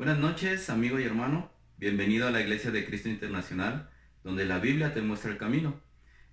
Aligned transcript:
Buenas 0.00 0.18
noches, 0.18 0.70
amigo 0.70 0.98
y 0.98 1.04
hermano. 1.04 1.52
Bienvenido 1.76 2.26
a 2.26 2.30
la 2.30 2.40
Iglesia 2.40 2.70
de 2.70 2.86
Cristo 2.86 3.10
Internacional, 3.10 3.90
donde 4.24 4.46
la 4.46 4.58
Biblia 4.58 4.94
te 4.94 5.02
muestra 5.02 5.30
el 5.30 5.36
camino. 5.36 5.78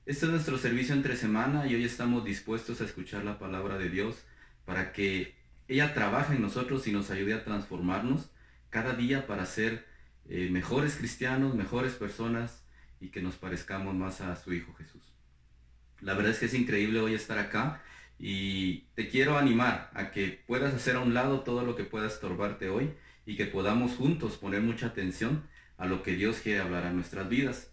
Este 0.05 0.25
es 0.25 0.32
nuestro 0.32 0.58
servicio 0.58 0.96
entre 0.96 1.17
semana 1.17 1.67
y 1.67 1.75
hoy 1.75 1.83
estamos 1.83 2.24
dispuestos 2.24 2.80
a 2.80 2.85
escuchar 2.85 3.25
la 3.25 3.40
palabra 3.40 3.77
de 3.77 3.90
Dios 3.90 4.24
para 4.64 4.93
que 4.93 5.35
ella 5.67 5.93
trabaje 5.93 6.33
en 6.33 6.42
nosotros 6.42 6.88
y 6.88 6.93
nos 6.93 7.11
ayude 7.11 7.33
a 7.33 7.43
transformarnos 7.43 8.32
cada 8.70 8.93
día 8.93 9.27
para 9.27 9.45
ser 9.45 9.86
eh, 10.29 10.47
mejores 10.49 10.95
cristianos, 10.95 11.54
mejores 11.54 11.91
personas 11.91 12.63
y 13.02 13.09
que 13.09 13.21
nos 13.21 13.36
parezcamos 13.36 13.93
más 13.93 14.21
a 14.21 14.38
su 14.38 14.54
Hijo 14.54 14.73
Jesús. 14.75 15.04
La 15.99 16.13
verdad 16.13 16.31
es 16.31 16.39
que 16.39 16.45
es 16.45 16.54
increíble 16.54 17.02
hoy 17.02 17.15
estar 17.15 17.38
acá 17.38 17.81
y 18.18 18.84
te 18.95 19.09
quiero 19.09 19.38
animar 19.38 19.91
a 19.93 20.11
que 20.11 20.41
puedas 20.47 20.73
hacer 20.73 20.95
a 20.95 21.02
un 21.02 21.13
lado 21.13 21.41
todo 21.41 21.65
lo 21.65 21.75
que 21.75 21.84
pueda 21.84 22.07
estorbarte 22.07 22.70
hoy 22.70 22.93
y 23.28 23.36
que 23.36 23.46
podamos 23.46 23.91
juntos 23.91 24.38
poner 24.38 24.62
mucha 24.62 24.88
atención 24.88 25.44
a 25.77 25.86
lo 25.86 26.02
que 26.02 26.16
Dios 26.16 26.40
quiere 26.40 26.62
hablar 26.62 26.86
a 26.86 26.94
nuestras 26.94 27.27
vidas. 27.27 27.70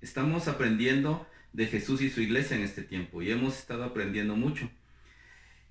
Estamos 0.00 0.48
aprendiendo 0.48 1.26
de 1.52 1.66
Jesús 1.66 2.02
y 2.02 2.10
su 2.10 2.20
iglesia 2.20 2.56
en 2.56 2.64
este 2.64 2.82
tiempo 2.82 3.22
y 3.22 3.30
hemos 3.30 3.56
estado 3.56 3.84
aprendiendo 3.84 4.34
mucho. 4.34 4.68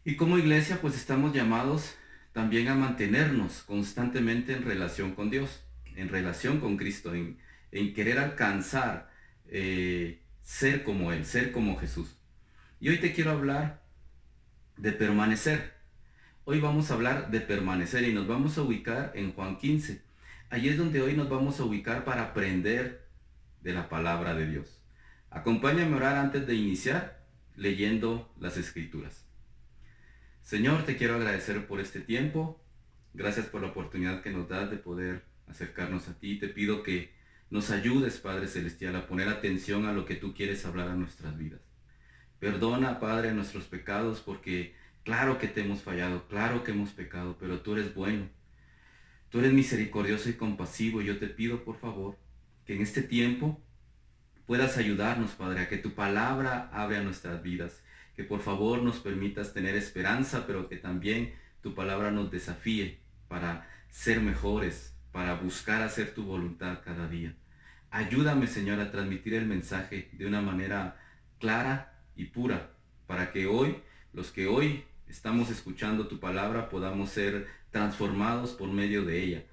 Y 0.05 0.15
como 0.15 0.37
iglesia 0.37 0.79
pues 0.79 0.95
estamos 0.95 1.33
llamados 1.33 1.95
también 2.31 2.69
a 2.69 2.75
mantenernos 2.75 3.63
constantemente 3.63 4.53
en 4.53 4.63
relación 4.63 5.13
con 5.13 5.29
Dios, 5.29 5.61
en 5.97 6.07
relación 6.07 6.61
con 6.61 6.77
Cristo, 6.77 7.13
en, 7.13 7.37
querer 7.93 8.19
alcanzar, 8.19 9.11
eh, 9.49 10.21
ser 10.41 10.85
como 10.85 11.11
Él, 11.11 11.25
ser 11.25 11.51
como 11.51 11.77
Jesús. 11.77 12.15
Y 12.79 12.89
hoy 12.89 12.99
te 12.99 13.11
quiero 13.11 13.31
hablar 13.31 13.83
de 14.77 14.93
permanecer. 14.93 15.76
Hoy 16.49 16.61
vamos 16.61 16.89
a 16.89 16.93
hablar 16.93 17.29
de 17.29 17.41
permanecer 17.41 18.07
y 18.07 18.13
nos 18.13 18.25
vamos 18.25 18.57
a 18.57 18.61
ubicar 18.61 19.11
en 19.15 19.33
Juan 19.33 19.57
15. 19.57 20.01
Allí 20.49 20.69
es 20.69 20.77
donde 20.77 21.01
hoy 21.01 21.13
nos 21.13 21.27
vamos 21.27 21.59
a 21.59 21.65
ubicar 21.65 22.05
para 22.05 22.23
aprender 22.23 23.05
de 23.59 23.73
la 23.73 23.89
palabra 23.89 24.33
de 24.33 24.47
Dios. 24.47 24.81
Acompáñame 25.29 25.91
a 25.91 25.97
orar 25.97 26.15
antes 26.15 26.47
de 26.47 26.55
iniciar 26.55 27.21
leyendo 27.57 28.33
las 28.39 28.55
escrituras. 28.55 29.25
Señor, 30.41 30.83
te 30.85 30.95
quiero 30.95 31.15
agradecer 31.15 31.67
por 31.67 31.81
este 31.81 31.99
tiempo. 31.99 32.63
Gracias 33.13 33.47
por 33.47 33.59
la 33.59 33.67
oportunidad 33.67 34.21
que 34.21 34.31
nos 34.31 34.47
das 34.47 34.71
de 34.71 34.77
poder 34.77 35.25
acercarnos 35.49 36.07
a 36.07 36.17
ti. 36.17 36.39
Te 36.39 36.47
pido 36.47 36.81
que 36.81 37.11
nos 37.49 37.71
ayudes, 37.71 38.19
Padre 38.19 38.47
Celestial, 38.47 38.95
a 38.95 39.05
poner 39.05 39.27
atención 39.27 39.85
a 39.85 39.91
lo 39.91 40.05
que 40.05 40.15
tú 40.15 40.33
quieres 40.33 40.65
hablar 40.65 40.87
a 40.87 40.95
nuestras 40.95 41.37
vidas. 41.37 41.59
Perdona, 42.39 43.01
Padre, 43.01 43.33
nuestros 43.33 43.65
pecados 43.65 44.21
porque 44.21 44.75
Claro 45.07 45.37
que 45.37 45.47
te 45.47 45.61
hemos 45.61 45.83
fallado, 45.83 46.27
claro 46.27 46.65
que 46.65 46.71
hemos 46.71 46.89
pecado, 46.89 47.37
pero 47.39 47.61
tú 47.61 47.77
eres 47.77 47.95
bueno. 47.95 48.27
Tú 49.29 49.39
eres 49.39 49.53
misericordioso 49.53 50.29
y 50.29 50.33
compasivo 50.33 51.01
y 51.01 51.05
yo 51.05 51.17
te 51.17 51.27
pido, 51.27 51.63
por 51.63 51.77
favor, 51.79 52.17
que 52.65 52.75
en 52.75 52.81
este 52.81 53.01
tiempo 53.01 53.57
puedas 54.45 54.75
ayudarnos, 54.75 55.31
Padre, 55.31 55.61
a 55.61 55.69
que 55.69 55.77
tu 55.77 55.93
palabra 55.93 56.69
abre 56.73 56.97
a 56.97 57.03
nuestras 57.03 57.41
vidas, 57.41 57.81
que 58.17 58.25
por 58.25 58.41
favor 58.41 58.83
nos 58.83 58.99
permitas 58.99 59.53
tener 59.53 59.77
esperanza, 59.77 60.45
pero 60.45 60.67
que 60.67 60.75
también 60.75 61.33
tu 61.61 61.73
palabra 61.73 62.11
nos 62.11 62.29
desafíe 62.29 62.99
para 63.29 63.65
ser 63.89 64.19
mejores, 64.19 64.93
para 65.13 65.35
buscar 65.35 65.83
hacer 65.83 66.13
tu 66.13 66.25
voluntad 66.25 66.81
cada 66.83 67.07
día. 67.07 67.33
Ayúdame, 67.91 68.45
Señor, 68.45 68.81
a 68.81 68.91
transmitir 68.91 69.35
el 69.35 69.45
mensaje 69.45 70.09
de 70.11 70.25
una 70.25 70.41
manera 70.41 70.99
clara 71.39 71.97
y 72.17 72.25
pura, 72.25 72.71
para 73.05 73.31
que 73.31 73.47
hoy, 73.47 73.77
los 74.11 74.31
que 74.31 74.47
hoy 74.47 74.83
estamos 75.09 75.49
escuchando 75.49 76.07
tu 76.07 76.19
palabra 76.19 76.69
podamos 76.69 77.09
ser 77.09 77.47
transformados 77.71 78.51
por 78.51 78.71
medio 78.71 79.03
de 79.05 79.23
ella. 79.23 79.43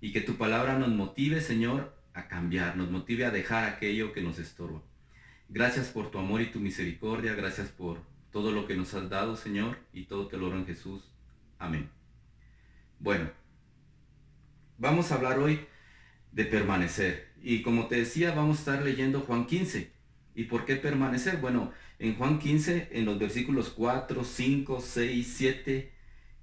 Y 0.00 0.12
que 0.12 0.20
tu 0.20 0.36
palabra 0.36 0.78
nos 0.78 0.90
motive, 0.90 1.40
Señor, 1.40 1.94
a 2.14 2.28
cambiar, 2.28 2.76
nos 2.76 2.90
motive 2.90 3.24
a 3.24 3.30
dejar 3.30 3.64
aquello 3.64 4.12
que 4.12 4.22
nos 4.22 4.38
estorba. 4.38 4.82
Gracias 5.48 5.88
por 5.88 6.10
tu 6.10 6.18
amor 6.18 6.40
y 6.40 6.50
tu 6.50 6.60
misericordia, 6.60 7.34
gracias 7.34 7.68
por 7.68 8.00
todo 8.30 8.52
lo 8.52 8.66
que 8.66 8.76
nos 8.76 8.94
has 8.94 9.08
dado, 9.08 9.36
Señor, 9.36 9.78
y 9.92 10.04
todo 10.04 10.28
te 10.28 10.36
lo 10.36 10.54
en 10.54 10.66
Jesús. 10.66 11.10
Amén. 11.58 11.88
Bueno, 13.00 13.30
vamos 14.76 15.10
a 15.10 15.14
hablar 15.14 15.38
hoy 15.38 15.60
de 16.32 16.44
permanecer. 16.44 17.28
Y 17.42 17.62
como 17.62 17.86
te 17.86 17.96
decía, 17.96 18.32
vamos 18.32 18.56
a 18.56 18.60
estar 18.60 18.82
leyendo 18.82 19.20
Juan 19.20 19.46
15. 19.46 19.97
¿Y 20.38 20.44
por 20.44 20.64
qué 20.64 20.76
permanecer? 20.76 21.38
Bueno, 21.38 21.72
en 21.98 22.14
Juan 22.14 22.38
15, 22.38 22.90
en 22.92 23.06
los 23.06 23.18
versículos 23.18 23.70
4, 23.70 24.22
5, 24.22 24.80
6, 24.80 25.34
7, 25.36 25.92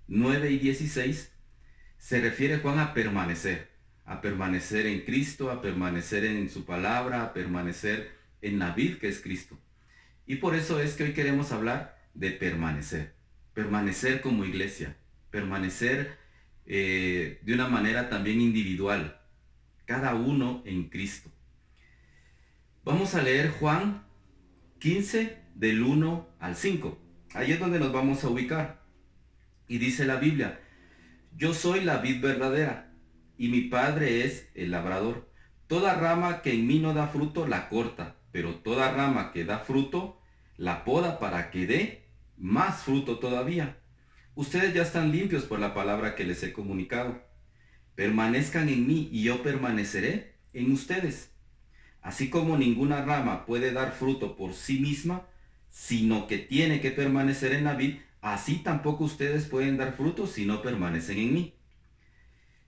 9 0.10 0.52
y 0.52 0.60
16, 0.60 1.32
se 1.98 2.20
refiere 2.20 2.58
Juan 2.58 2.80
a 2.80 2.94
permanecer, 2.94 3.70
a 4.04 4.20
permanecer 4.20 4.86
en 4.86 5.06
Cristo, 5.06 5.50
a 5.50 5.62
permanecer 5.62 6.26
en 6.26 6.50
su 6.50 6.66
palabra, 6.66 7.24
a 7.24 7.34
permanecer 7.34 8.12
en 8.42 8.60
la 8.60 8.72
vida 8.72 9.00
que 9.00 9.08
es 9.08 9.22
Cristo. 9.22 9.58
Y 10.26 10.36
por 10.36 10.56
eso 10.56 10.82
es 10.82 10.96
que 10.96 11.06
hoy 11.06 11.14
queremos 11.14 11.54
hablar 11.54 11.98
de 12.14 12.32
permanecer, 12.32 13.14
permanecer 13.54 14.20
como 14.20 14.44
iglesia, 14.44 14.98
permanecer 15.32 16.18
eh, 16.66 17.40
de 17.44 17.54
una 17.54 17.70
manera 17.70 18.10
también 18.10 18.42
individual, 18.42 19.22
cada 19.86 20.16
uno 20.16 20.64
en 20.66 20.90
Cristo. 20.90 21.32
Vamos 22.86 23.16
a 23.16 23.24
leer 23.24 23.50
Juan 23.50 24.06
15 24.78 25.40
del 25.56 25.82
1 25.82 26.30
al 26.40 26.56
5. 26.56 26.96
Ahí 27.34 27.52
es 27.52 27.60
donde 27.60 27.80
nos 27.80 27.92
vamos 27.92 28.24
a 28.24 28.30
ubicar. 28.30 28.84
Y 29.68 29.80
dice 29.80 30.06
la 30.06 30.18
Biblia, 30.18 30.60
yo 31.36 31.56
soy 31.56 31.82
la 31.82 31.98
vid 31.98 32.22
verdadera 32.22 32.94
y 33.40 33.48
mi 33.48 33.62
padre 33.62 34.24
es 34.24 34.52
el 34.54 34.70
labrador. 34.70 35.28
Toda 35.66 35.96
rama 35.96 36.44
que 36.44 36.54
en 36.54 36.68
mí 36.68 36.78
no 36.78 36.94
da 36.94 37.08
fruto 37.08 37.48
la 37.48 37.70
corta, 37.70 38.18
pero 38.32 38.58
toda 38.58 38.92
rama 38.92 39.32
que 39.32 39.46
da 39.46 39.58
fruto 39.58 40.22
la 40.56 40.86
poda 40.86 41.18
para 41.18 41.50
que 41.50 41.66
dé 41.66 42.10
más 42.38 42.84
fruto 42.84 43.18
todavía. 43.18 43.80
Ustedes 44.36 44.76
ya 44.76 44.84
están 44.84 45.12
limpios 45.12 45.46
por 45.46 45.58
la 45.58 45.74
palabra 45.74 46.14
que 46.14 46.24
les 46.24 46.44
he 46.44 46.54
comunicado. 46.54 47.24
Permanezcan 47.96 48.70
en 48.70 48.86
mí 48.86 49.10
y 49.12 49.24
yo 49.24 49.42
permaneceré 49.42 50.36
en 50.54 50.72
ustedes. 50.72 51.35
Así 52.06 52.30
como 52.30 52.56
ninguna 52.56 53.04
rama 53.04 53.48
puede 53.48 53.72
dar 53.72 53.92
fruto 53.92 54.36
por 54.36 54.54
sí 54.54 54.80
misma, 54.80 55.26
sino 55.72 56.28
que 56.28 56.38
tiene 56.38 56.80
que 56.80 56.92
permanecer 56.92 57.52
en 57.52 57.64
la 57.64 57.74
vid, 57.74 57.96
así 58.22 58.58
tampoco 58.58 59.06
ustedes 59.06 59.46
pueden 59.46 59.76
dar 59.76 59.94
fruto 59.94 60.28
si 60.28 60.46
no 60.46 60.62
permanecen 60.62 61.18
en 61.18 61.34
mí. 61.34 61.56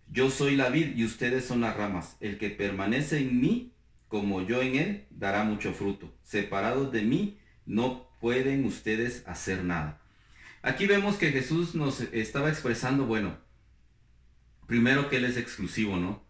Yo 0.10 0.32
soy 0.32 0.56
la 0.56 0.70
vid 0.70 0.96
y 0.96 1.06
ustedes 1.06 1.46
son 1.46 1.62
las 1.62 1.78
ramas. 1.78 2.18
El 2.20 2.40
que 2.40 2.50
permanece 2.50 3.20
en 3.20 3.40
mí, 3.40 3.74
como 4.08 4.42
yo 4.42 4.64
en 4.64 4.76
él, 4.76 5.06
dará 5.12 5.44
mucho 5.44 5.72
fruto. 5.72 6.12
Separados 6.24 6.92
de 6.92 7.04
mí, 7.04 7.38
no 7.68 8.10
pueden 8.20 8.66
ustedes 8.66 9.22
hacer 9.28 9.64
nada. 9.64 10.02
Aquí 10.64 10.88
vemos 10.88 11.18
que 11.18 11.32
Jesús 11.32 11.76
nos 11.76 12.02
estaba 12.02 12.50
expresando, 12.50 13.06
bueno, 13.06 13.38
primero 14.66 15.12
que 15.12 15.18
Él 15.18 15.26
es 15.26 15.38
exclusivo, 15.38 15.98
¿no? 15.98 16.26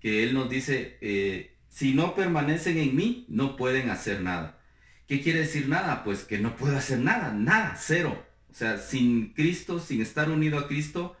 Que 0.00 0.24
Él 0.24 0.34
nos 0.34 0.50
dice, 0.50 0.98
eh, 1.00 1.54
si 1.78 1.94
no 1.94 2.16
permanecen 2.16 2.76
en 2.76 2.96
mí, 2.96 3.24
no 3.28 3.54
pueden 3.54 3.88
hacer 3.90 4.20
nada. 4.20 4.58
¿Qué 5.06 5.22
quiere 5.22 5.42
decir 5.42 5.68
nada? 5.68 6.02
Pues 6.02 6.24
que 6.24 6.40
no 6.40 6.56
puedo 6.56 6.76
hacer 6.76 6.98
nada, 6.98 7.32
nada, 7.32 7.76
cero. 7.78 8.26
O 8.50 8.52
sea, 8.52 8.78
sin 8.78 9.32
Cristo, 9.32 9.78
sin 9.78 10.02
estar 10.02 10.28
unido 10.28 10.58
a 10.58 10.66
Cristo, 10.66 11.16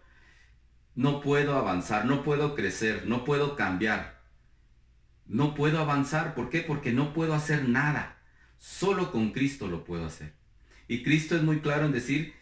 no 0.96 1.20
puedo 1.20 1.56
avanzar, 1.56 2.06
no 2.06 2.24
puedo 2.24 2.56
crecer, 2.56 3.04
no 3.06 3.24
puedo 3.24 3.54
cambiar. 3.54 4.20
No 5.26 5.54
puedo 5.54 5.78
avanzar, 5.78 6.34
¿por 6.34 6.50
qué? 6.50 6.62
Porque 6.62 6.92
no 6.92 7.12
puedo 7.12 7.34
hacer 7.34 7.68
nada. 7.68 8.18
Solo 8.56 9.12
con 9.12 9.30
Cristo 9.30 9.68
lo 9.68 9.84
puedo 9.84 10.06
hacer. 10.06 10.34
Y 10.88 11.04
Cristo 11.04 11.36
es 11.36 11.44
muy 11.44 11.60
claro 11.60 11.86
en 11.86 11.92
decir, 11.92 12.34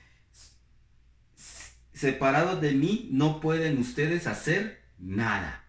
separados 1.92 2.62
de 2.62 2.72
mí 2.72 3.10
no 3.12 3.42
pueden 3.42 3.76
ustedes 3.76 4.26
hacer 4.26 4.86
nada. 4.98 5.65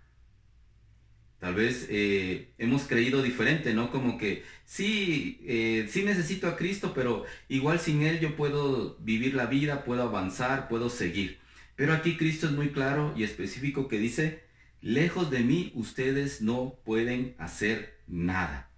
Tal 1.40 1.54
vez 1.54 1.86
eh, 1.90 2.54
hemos 2.58 2.84
creído 2.88 3.22
diferente, 3.22 3.74
¿no? 3.74 3.92
Como 3.92 4.18
que 4.18 4.44
sí, 4.66 5.40
eh, 5.44 5.88
sí 5.90 6.04
necesito 6.04 6.48
a 6.48 6.58
Cristo, 6.58 6.94
pero 6.96 7.26
igual 7.48 7.80
sin 7.80 8.02
Él 8.02 8.20
yo 8.20 8.36
puedo 8.36 8.98
vivir 9.00 9.36
la 9.36 9.46
vida, 9.46 9.84
puedo 9.84 10.02
avanzar, 10.02 10.68
puedo 10.68 10.90
seguir. 10.90 11.40
Pero 11.76 11.94
aquí 11.94 12.18
Cristo 12.18 12.48
es 12.48 12.54
muy 12.54 12.70
claro 12.70 13.14
y 13.16 13.24
específico 13.24 13.88
que 13.88 14.00
dice, 14.00 14.44
lejos 14.82 15.30
de 15.30 15.42
mí 15.42 15.72
ustedes 15.76 16.42
no 16.42 16.80
pueden 16.84 17.36
hacer 17.38 18.00
nada. 18.08 18.72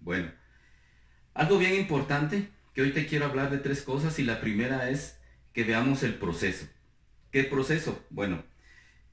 Bueno, 0.00 0.32
algo 1.34 1.58
bien 1.58 1.74
importante, 1.74 2.48
que 2.72 2.80
hoy 2.80 2.92
te 2.92 3.06
quiero 3.06 3.26
hablar 3.26 3.50
de 3.50 3.58
tres 3.58 3.82
cosas 3.82 4.18
y 4.18 4.24
la 4.24 4.40
primera 4.40 4.88
es 4.88 5.18
que 5.52 5.64
veamos 5.64 6.02
el 6.02 6.14
proceso. 6.14 6.66
¿Qué 7.30 7.44
proceso? 7.44 8.02
Bueno, 8.08 8.42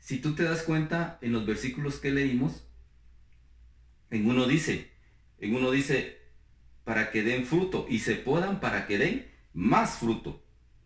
si 0.05 0.19
tú 0.19 0.35
te 0.35 0.43
das 0.43 0.61
cuenta 0.61 1.17
en 1.21 1.31
los 1.31 1.47
versículos 1.47 1.95
que 1.95 2.11
leímos, 2.11 2.63
en 4.11 4.29
uno 4.29 4.45
dice, 4.45 4.91
en 5.39 5.55
uno 5.55 5.71
dice, 5.71 6.19
para 6.83 7.09
que 7.09 7.23
den 7.23 7.43
fruto 7.43 7.87
y 7.89 7.97
se 7.97 8.13
puedan 8.13 8.59
para 8.59 8.85
que 8.85 8.99
den 8.99 9.27
más 9.51 9.97
fruto, 9.97 10.45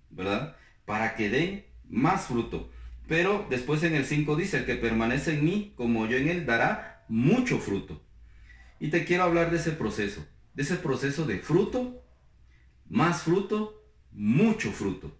¿verdad? 0.10 0.56
Para 0.86 1.18
que 1.18 1.30
den 1.30 1.66
más 1.90 2.28
fruto. 2.28 2.72
Pero 3.10 3.46
después 3.50 3.84
en 3.84 3.96
el 3.96 4.06
5 4.06 4.38
dice, 4.38 4.60
el 4.60 4.66
que 4.66 4.76
permanece 4.76 5.34
en 5.34 5.44
mí, 5.44 5.74
como 5.76 6.06
yo 6.06 6.16
en 6.16 6.30
él, 6.30 6.46
dará 6.46 7.04
mucho 7.10 7.60
fruto. 7.60 8.02
Y 8.80 8.88
te 8.88 9.04
quiero 9.04 9.24
hablar 9.24 9.52
de 9.52 9.58
ese 9.58 9.74
proceso, 9.74 10.26
de 10.54 10.64
ese 10.64 10.78
proceso 10.78 11.26
de 11.26 11.40
fruto, 11.40 12.06
más 12.88 13.24
fruto, 13.24 13.84
mucho 14.14 14.72
fruto. 14.72 15.14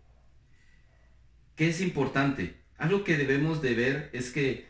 ¿Qué 1.58 1.68
es 1.68 1.82
importante? 1.82 2.59
Algo 2.80 3.04
que 3.04 3.18
debemos 3.18 3.62
de 3.62 3.76
ver 3.76 4.10
es 4.14 4.32
que 4.32 4.68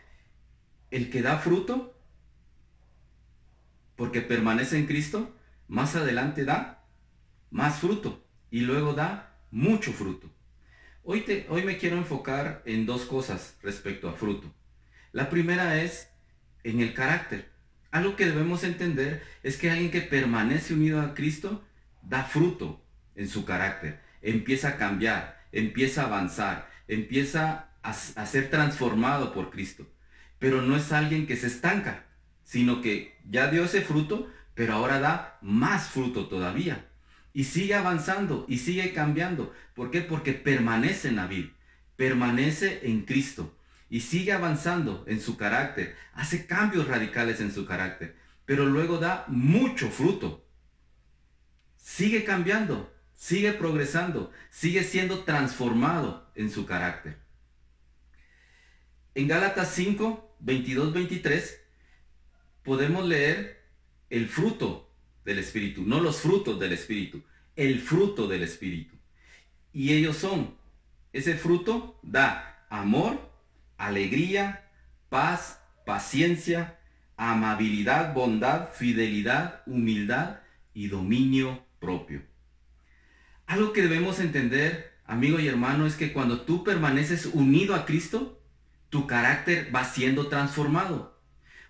el 0.89 1.11
que 1.11 1.21
da 1.21 1.37
fruto, 1.37 1.95
porque 3.95 4.21
permanece 4.21 4.77
en 4.77 4.87
Cristo, 4.87 5.35
más 5.67 5.95
adelante 5.95 6.43
da 6.43 6.83
más 7.51 7.79
fruto 7.79 8.25
y 8.49 8.61
luego 8.61 8.93
da 8.93 9.37
mucho 9.51 9.93
fruto. 9.93 10.27
Hoy, 11.03 11.21
te, 11.21 11.45
hoy 11.49 11.63
me 11.63 11.77
quiero 11.77 11.97
enfocar 11.97 12.63
en 12.65 12.87
dos 12.87 13.05
cosas 13.05 13.55
respecto 13.61 14.09
a 14.09 14.13
fruto. 14.13 14.51
La 15.11 15.29
primera 15.29 15.81
es 15.81 16.09
en 16.63 16.81
el 16.81 16.95
carácter. 16.95 17.51
Algo 17.91 18.15
que 18.15 18.25
debemos 18.25 18.63
entender 18.63 19.23
es 19.43 19.57
que 19.57 19.69
alguien 19.69 19.91
que 19.91 20.01
permanece 20.01 20.73
unido 20.73 20.99
a 20.99 21.13
Cristo 21.13 21.63
da 22.01 22.23
fruto 22.23 22.83
en 23.15 23.27
su 23.27 23.45
carácter, 23.45 24.01
empieza 24.23 24.69
a 24.69 24.77
cambiar, 24.77 25.45
empieza 25.51 26.03
a 26.03 26.05
avanzar, 26.05 26.69
empieza 26.87 27.68
a, 27.81 27.93
ser 27.93 28.49
transformado 28.49 29.33
por 29.33 29.49
Cristo. 29.49 29.87
Pero 30.37 30.61
no 30.61 30.75
es 30.75 30.91
alguien 30.91 31.27
que 31.27 31.35
se 31.35 31.47
estanca, 31.47 32.05
sino 32.43 32.81
que 32.81 33.17
ya 33.29 33.49
dio 33.49 33.65
ese 33.65 33.81
fruto, 33.81 34.31
pero 34.53 34.73
ahora 34.73 34.99
da 34.99 35.37
más 35.41 35.89
fruto 35.89 36.27
todavía. 36.27 36.85
Y 37.33 37.43
sigue 37.45 37.75
avanzando 37.75 38.45
y 38.47 38.57
sigue 38.57 38.93
cambiando. 38.93 39.53
¿Por 39.73 39.91
qué? 39.91 40.01
Porque 40.01 40.33
permanece 40.33 41.09
en 41.09 41.15
la 41.15 41.27
vida, 41.27 41.49
permanece 41.95 42.81
en 42.83 43.01
Cristo 43.05 43.55
y 43.89 44.01
sigue 44.01 44.31
avanzando 44.31 45.03
en 45.07 45.19
su 45.19 45.35
carácter, 45.35 45.95
hace 46.13 46.45
cambios 46.45 46.87
radicales 46.87 47.41
en 47.41 47.51
su 47.51 47.65
carácter, 47.65 48.15
pero 48.45 48.65
luego 48.65 48.97
da 48.97 49.25
mucho 49.27 49.89
fruto. 49.89 50.45
Sigue 51.77 52.23
cambiando, 52.23 52.93
sigue 53.15 53.51
progresando, 53.53 54.31
sigue 54.51 54.83
siendo 54.83 55.23
transformado 55.23 56.31
en 56.35 56.51
su 56.51 56.65
carácter. 56.65 57.17
En 59.19 59.27
Gálatas 59.27 59.73
5, 59.73 60.37
22, 60.39 60.93
23, 60.93 61.61
podemos 62.63 63.05
leer 63.05 63.65
el 64.09 64.29
fruto 64.29 64.93
del 65.25 65.39
Espíritu, 65.39 65.83
no 65.83 65.99
los 65.99 66.21
frutos 66.21 66.57
del 66.57 66.71
Espíritu, 66.71 67.21
el 67.57 67.81
fruto 67.81 68.29
del 68.29 68.43
Espíritu. 68.43 68.95
Y 69.73 69.91
ellos 69.91 70.15
son, 70.15 70.55
ese 71.11 71.35
fruto 71.35 71.99
da 72.01 72.65
amor, 72.69 73.29
alegría, 73.77 74.69
paz, 75.09 75.59
paciencia, 75.85 76.79
amabilidad, 77.17 78.13
bondad, 78.13 78.71
fidelidad, 78.71 79.63
humildad 79.65 80.39
y 80.73 80.87
dominio 80.87 81.65
propio. 81.81 82.21
Algo 83.47 83.73
que 83.73 83.81
debemos 83.81 84.21
entender, 84.21 84.93
amigo 85.05 85.41
y 85.41 85.49
hermano, 85.49 85.85
es 85.87 85.95
que 85.95 86.13
cuando 86.13 86.43
tú 86.43 86.63
permaneces 86.63 87.25
unido 87.25 87.75
a 87.75 87.85
Cristo, 87.85 88.38
tu 88.89 89.07
carácter 89.07 89.73
va 89.73 89.83
siendo 89.85 90.27
transformado. 90.27 91.19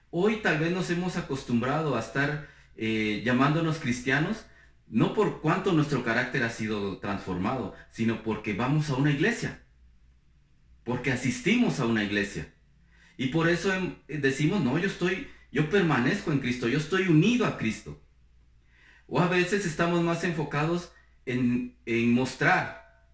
Hoy 0.10 0.38
tal 0.38 0.60
vez 0.60 0.72
nos 0.72 0.90
hemos 0.90 1.18
acostumbrado 1.18 1.96
a 1.96 2.00
estar 2.00 2.48
eh, 2.76 3.22
llamándonos 3.24 3.78
cristianos, 3.78 4.46
no 4.88 5.14
por 5.14 5.42
cuánto 5.42 5.74
nuestro 5.74 6.04
carácter 6.04 6.44
ha 6.44 6.50
sido 6.50 6.98
transformado, 6.98 7.76
sino 7.92 8.24
porque 8.24 8.54
vamos 8.54 8.90
a 8.90 8.96
una 8.96 9.12
iglesia, 9.12 9.62
porque 10.84 11.12
asistimos 11.12 11.80
a 11.80 11.86
una 11.86 12.04
iglesia. 12.04 12.54
Y 13.18 13.28
por 13.28 13.50
eso 13.50 13.74
em, 13.74 13.96
decimos, 14.08 14.64
no, 14.64 14.80
yo 14.80 14.88
estoy, 14.88 15.28
yo 15.52 15.70
permanezco 15.70 16.32
en 16.32 16.40
Cristo, 16.40 16.68
yo 16.68 16.80
estoy 16.80 17.08
unido 17.08 17.46
a 17.46 17.58
Cristo. 17.58 18.02
O 19.08 19.20
a 19.20 19.28
veces 19.28 19.66
estamos 19.66 20.02
más 20.02 20.24
enfocados 20.24 20.92
en, 21.26 21.76
mostrar 22.14 23.08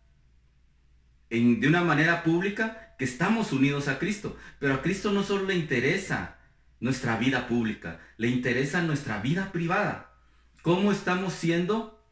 en, 1.30 1.60
de 1.60 1.68
una 1.68 1.84
manera 1.84 2.24
pública 2.24 2.85
que 2.98 3.06
estamos 3.06 3.52
unidos 3.52 3.88
a 3.88 4.00
Cristo. 4.00 4.38
Pero 4.60 4.76
a 4.76 4.82
Cristo 4.82 5.12
no 5.12 5.24
solo 5.24 5.46
le 5.46 5.56
interesa 5.56 6.38
nuestra 6.80 7.18
vida 7.18 7.48
pública, 7.48 8.00
le 8.18 8.28
interesa 8.28 8.82
nuestra 8.82 9.20
vida 9.22 9.52
privada. 9.52 10.14
¿Cómo 10.62 10.92
estamos 10.92 11.34
siendo 11.34 12.04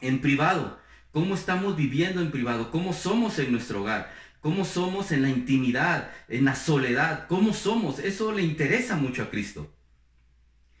en 0.00 0.20
privado? 0.20 0.80
¿Cómo 1.12 1.34
estamos 1.34 1.76
viviendo 1.76 2.20
en 2.20 2.30
privado? 2.30 2.70
¿Cómo 2.70 2.92
somos 2.92 3.38
en 3.38 3.52
nuestro 3.52 3.82
hogar? 3.82 4.12
¿Cómo 4.40 4.64
somos 4.64 5.12
en 5.12 5.22
la 5.22 5.28
intimidad, 5.28 6.10
en 6.28 6.44
la 6.44 6.54
soledad? 6.54 7.26
¿Cómo 7.28 7.52
somos? 7.52 7.98
Eso 7.98 8.32
le 8.32 8.42
interesa 8.42 8.96
mucho 8.96 9.22
a 9.22 9.30
Cristo. 9.30 9.74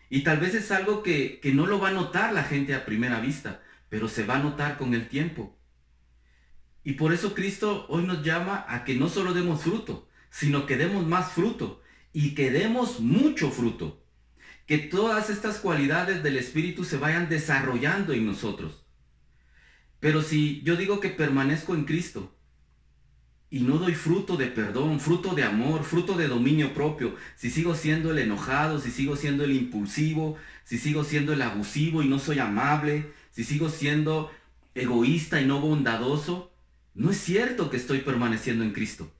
Y 0.08 0.22
tal 0.22 0.38
vez 0.38 0.54
es 0.54 0.70
algo 0.72 1.02
que, 1.02 1.40
que 1.40 1.52
no 1.52 1.66
lo 1.66 1.78
va 1.78 1.88
a 1.88 1.92
notar 1.92 2.32
la 2.32 2.42
gente 2.42 2.74
a 2.74 2.84
primera 2.84 3.20
vista, 3.20 3.60
pero 3.88 4.08
se 4.08 4.24
va 4.24 4.36
a 4.36 4.42
notar 4.42 4.78
con 4.78 4.94
el 4.94 5.08
tiempo. 5.08 5.59
Y 6.82 6.92
por 6.92 7.12
eso 7.12 7.34
Cristo 7.34 7.86
hoy 7.88 8.04
nos 8.04 8.22
llama 8.24 8.64
a 8.68 8.84
que 8.84 8.94
no 8.94 9.08
solo 9.08 9.34
demos 9.34 9.62
fruto, 9.62 10.08
sino 10.30 10.66
que 10.66 10.76
demos 10.76 11.06
más 11.06 11.32
fruto 11.32 11.82
y 12.12 12.34
que 12.34 12.50
demos 12.50 13.00
mucho 13.00 13.50
fruto. 13.50 14.02
Que 14.66 14.78
todas 14.78 15.30
estas 15.30 15.58
cualidades 15.58 16.22
del 16.22 16.36
Espíritu 16.36 16.84
se 16.84 16.96
vayan 16.96 17.28
desarrollando 17.28 18.12
en 18.12 18.26
nosotros. 18.26 18.84
Pero 19.98 20.22
si 20.22 20.62
yo 20.62 20.76
digo 20.76 21.00
que 21.00 21.10
permanezco 21.10 21.74
en 21.74 21.84
Cristo 21.84 22.34
y 23.50 23.60
no 23.60 23.78
doy 23.78 23.94
fruto 23.94 24.36
de 24.36 24.46
perdón, 24.46 25.00
fruto 25.00 25.34
de 25.34 25.42
amor, 25.42 25.82
fruto 25.82 26.14
de 26.14 26.28
dominio 26.28 26.72
propio, 26.72 27.16
si 27.36 27.50
sigo 27.50 27.74
siendo 27.74 28.12
el 28.12 28.18
enojado, 28.18 28.78
si 28.78 28.90
sigo 28.90 29.16
siendo 29.16 29.44
el 29.44 29.52
impulsivo, 29.52 30.36
si 30.64 30.78
sigo 30.78 31.04
siendo 31.04 31.32
el 31.32 31.42
abusivo 31.42 32.02
y 32.02 32.08
no 32.08 32.18
soy 32.18 32.38
amable, 32.38 33.12
si 33.32 33.44
sigo 33.44 33.68
siendo 33.68 34.30
egoísta 34.74 35.40
y 35.40 35.46
no 35.46 35.60
bondadoso, 35.60 36.49
no 37.00 37.10
es 37.12 37.16
cierto 37.16 37.70
que 37.70 37.78
estoy 37.78 38.00
permaneciendo 38.00 38.62
en 38.62 38.72
Cristo 38.72 39.10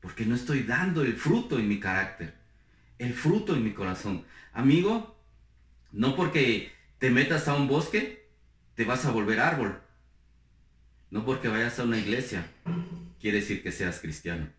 porque 0.00 0.26
no 0.26 0.34
estoy 0.34 0.64
dando 0.64 1.00
el 1.00 1.14
fruto 1.14 1.58
en 1.58 1.66
mi 1.66 1.80
carácter, 1.80 2.34
el 2.98 3.14
fruto 3.14 3.56
en 3.56 3.64
mi 3.64 3.72
corazón. 3.72 4.26
Amigo, 4.52 5.18
no 5.92 6.14
porque 6.14 6.72
te 6.98 7.10
metas 7.10 7.48
a 7.48 7.54
un 7.54 7.68
bosque, 7.68 8.28
te 8.74 8.84
vas 8.84 9.06
a 9.06 9.12
volver 9.12 9.40
árbol. 9.40 9.80
No 11.10 11.24
porque 11.24 11.48
vayas 11.48 11.78
a 11.78 11.84
una 11.84 11.96
iglesia, 11.96 12.50
quiere 13.18 13.40
decir 13.40 13.62
que 13.62 13.72
seas 13.72 13.98
cristiano. 14.00 14.50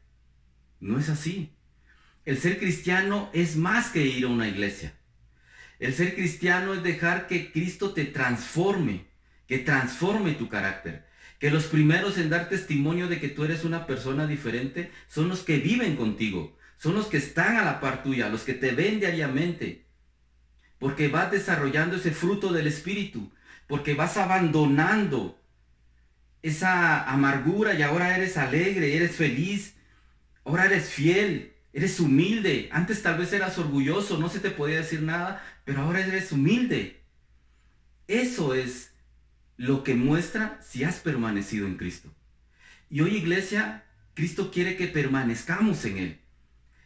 No 0.80 0.98
es 0.98 1.10
así. 1.10 1.54
El 2.26 2.40
ser 2.40 2.58
cristiano 2.58 3.30
es 3.34 3.56
más 3.56 3.92
que 3.92 4.04
ir 4.04 4.26
a 4.26 4.30
una 4.30 4.48
iglesia. 4.48 4.96
El 5.78 5.94
ser 5.94 6.16
cristiano 6.16 6.74
es 6.74 6.82
dejar 6.82 7.28
que 7.28 7.52
Cristo 7.52 7.94
te 7.94 8.06
transforme, 8.06 9.06
que 9.46 9.60
transforme 9.60 10.34
tu 10.34 10.50
carácter 10.50 11.07
que 11.40 11.52
los 11.52 11.66
primeros 11.66 12.18
en 12.18 12.30
dar 12.30 12.50
testimonio 12.50 13.08
de 13.08 13.20
que 13.20 13.30
tú 13.30 13.44
eres 13.44 13.64
una 13.64 13.86
persona 13.86 14.26
diferente 14.26 14.92
son 15.08 15.30
los 15.30 15.42
que 15.42 15.58
viven 15.58 15.96
contigo, 15.96 16.58
son 16.78 16.96
los 16.96 17.08
que 17.08 17.18
están 17.18 17.58
a 17.58 17.66
la 17.66 17.80
par 17.80 18.04
tuya, 18.04 18.30
los 18.30 18.44
que 18.44 18.54
te 18.54 18.72
ven 18.72 19.00
diariamente. 19.00 19.86
Porque 20.80 21.08
vas 21.08 21.32
desarrollando 21.32 21.96
ese 21.96 22.12
fruto 22.12 22.54
del 22.54 22.68
Espíritu, 22.68 23.32
porque 23.68 23.94
vas 23.94 24.18
abandonando 24.18 25.40
esa 26.42 27.04
amargura 27.10 27.74
y 27.74 27.82
ahora 27.82 28.16
eres 28.16 28.38
alegre, 28.38 28.96
eres 28.96 29.16
feliz, 29.16 29.76
ahora 30.44 30.66
eres 30.66 30.90
fiel, 30.90 31.54
eres 31.74 32.00
humilde. 32.00 32.70
Antes 32.72 33.02
tal 33.04 33.18
vez 33.18 33.34
eras 33.34 33.58
orgulloso, 33.58 34.18
no 34.18 34.30
se 34.30 34.40
te 34.40 34.52
podía 34.52 34.78
decir 34.78 35.02
nada, 35.02 35.44
pero 35.66 35.82
ahora 35.82 36.06
eres 36.06 36.32
humilde. 36.32 37.02
Eso 38.08 38.54
es 38.54 38.94
lo 39.58 39.84
que 39.84 39.96
muestra 39.96 40.60
si 40.62 40.84
has 40.84 41.00
permanecido 41.00 41.66
en 41.68 41.78
Cristo. 41.78 42.14
Y 42.90 43.02
hoy 43.02 43.18
iglesia, 43.18 43.84
Cristo 44.14 44.52
quiere 44.52 44.78
que 44.78 44.88
permanezcamos 44.88 45.84
en 45.86 45.98
Él. 45.98 46.20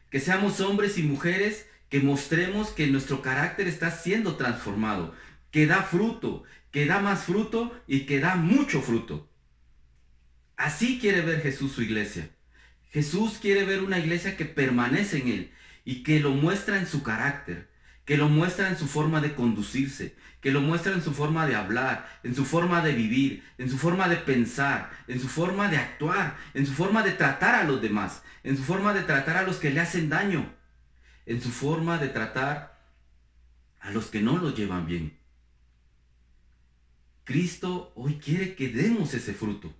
Que 0.10 0.20
seamos 0.20 0.60
hombres 0.62 0.98
y 0.98 1.04
mujeres 1.04 1.68
que 1.90 2.00
mostremos 2.00 2.70
que 2.70 2.88
nuestro 2.88 3.22
carácter 3.22 3.68
está 3.68 3.92
siendo 3.92 4.38
transformado, 4.38 5.14
que 5.52 5.68
da 5.68 5.84
fruto, 5.84 6.44
que 6.72 6.86
da 6.86 7.02
más 7.02 7.26
fruto 7.26 7.78
y 7.86 8.06
que 8.06 8.20
da 8.20 8.36
mucho 8.36 8.82
fruto. 8.82 9.30
Así 10.56 11.00
quiere 11.00 11.22
ver 11.22 11.42
Jesús 11.42 11.74
su 11.74 11.82
iglesia. 11.82 12.30
Jesús 12.92 13.40
quiere 13.42 13.66
ver 13.66 13.82
una 13.82 14.00
iglesia 14.00 14.38
que 14.38 14.46
permanece 14.46 15.20
en 15.20 15.28
Él 15.28 15.52
y 15.84 16.04
que 16.04 16.20
lo 16.20 16.32
muestra 16.32 16.78
en 16.78 16.88
su 16.88 17.04
carácter, 17.04 17.70
que 18.12 18.18
lo 18.18 18.28
muestra 18.28 18.68
en 18.68 18.78
su 18.78 18.88
forma 18.88 19.22
de 19.22 19.36
conducirse, 19.36 20.18
que 20.42 20.52
lo 20.52 20.60
muestra 20.60 20.92
en 20.92 21.02
su 21.02 21.14
forma 21.14 21.48
de 21.48 21.56
hablar, 21.56 22.20
en 22.24 22.36
su 22.36 22.44
forma 22.44 22.82
de 22.82 22.92
vivir, 22.92 23.42
en 23.58 23.70
su 23.70 23.78
forma 23.78 24.10
de 24.10 24.18
pensar, 24.18 24.92
en 25.08 25.18
su 25.22 25.30
forma 25.30 25.70
de 25.70 25.78
actuar, 25.78 26.36
en 26.54 26.66
su 26.66 26.74
forma 26.74 27.04
de 27.04 27.14
tratar 27.14 27.56
a 27.56 27.64
los 27.64 27.82
demás, 27.82 28.22
en 28.44 28.58
su 28.58 28.64
forma 28.64 28.94
de 28.94 29.04
tratar 29.04 29.38
a 29.38 29.44
los 29.44 29.60
que 29.60 29.70
le 29.70 29.80
hacen 29.80 30.10
daño, 30.10 30.54
en 31.26 31.42
su 31.42 31.52
forma 31.52 32.00
de 32.00 32.10
tratar 32.10 32.84
a 33.80 33.92
los 33.92 34.08
que 34.08 34.20
no 34.20 34.38
lo 34.40 34.54
llevan 34.54 34.86
bien. 34.86 35.18
Cristo 37.24 37.94
hoy 37.96 38.16
quiere 38.16 38.56
que 38.56 38.68
demos 38.68 39.14
ese 39.14 39.34
fruto, 39.34 39.74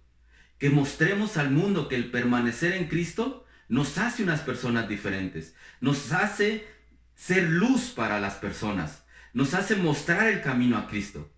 que 0.58 0.70
mostremos 0.70 1.36
al 1.36 1.52
mundo 1.52 1.90
que 1.90 1.98
el 1.98 2.10
permanecer 2.12 2.76
en 2.76 2.88
Cristo 2.88 3.46
nos 3.68 3.98
hace 3.98 4.24
unas 4.24 4.40
personas 4.40 4.88
diferentes, 4.88 5.54
nos 5.82 6.14
hace 6.14 6.66
ser 7.22 7.44
luz 7.44 7.92
para 7.92 8.20
las 8.20 8.34
personas, 8.34 9.04
nos 9.32 9.54
hace 9.54 9.76
mostrar 9.76 10.28
el 10.28 10.42
camino 10.42 10.76
a 10.76 10.88
Cristo. 10.88 11.32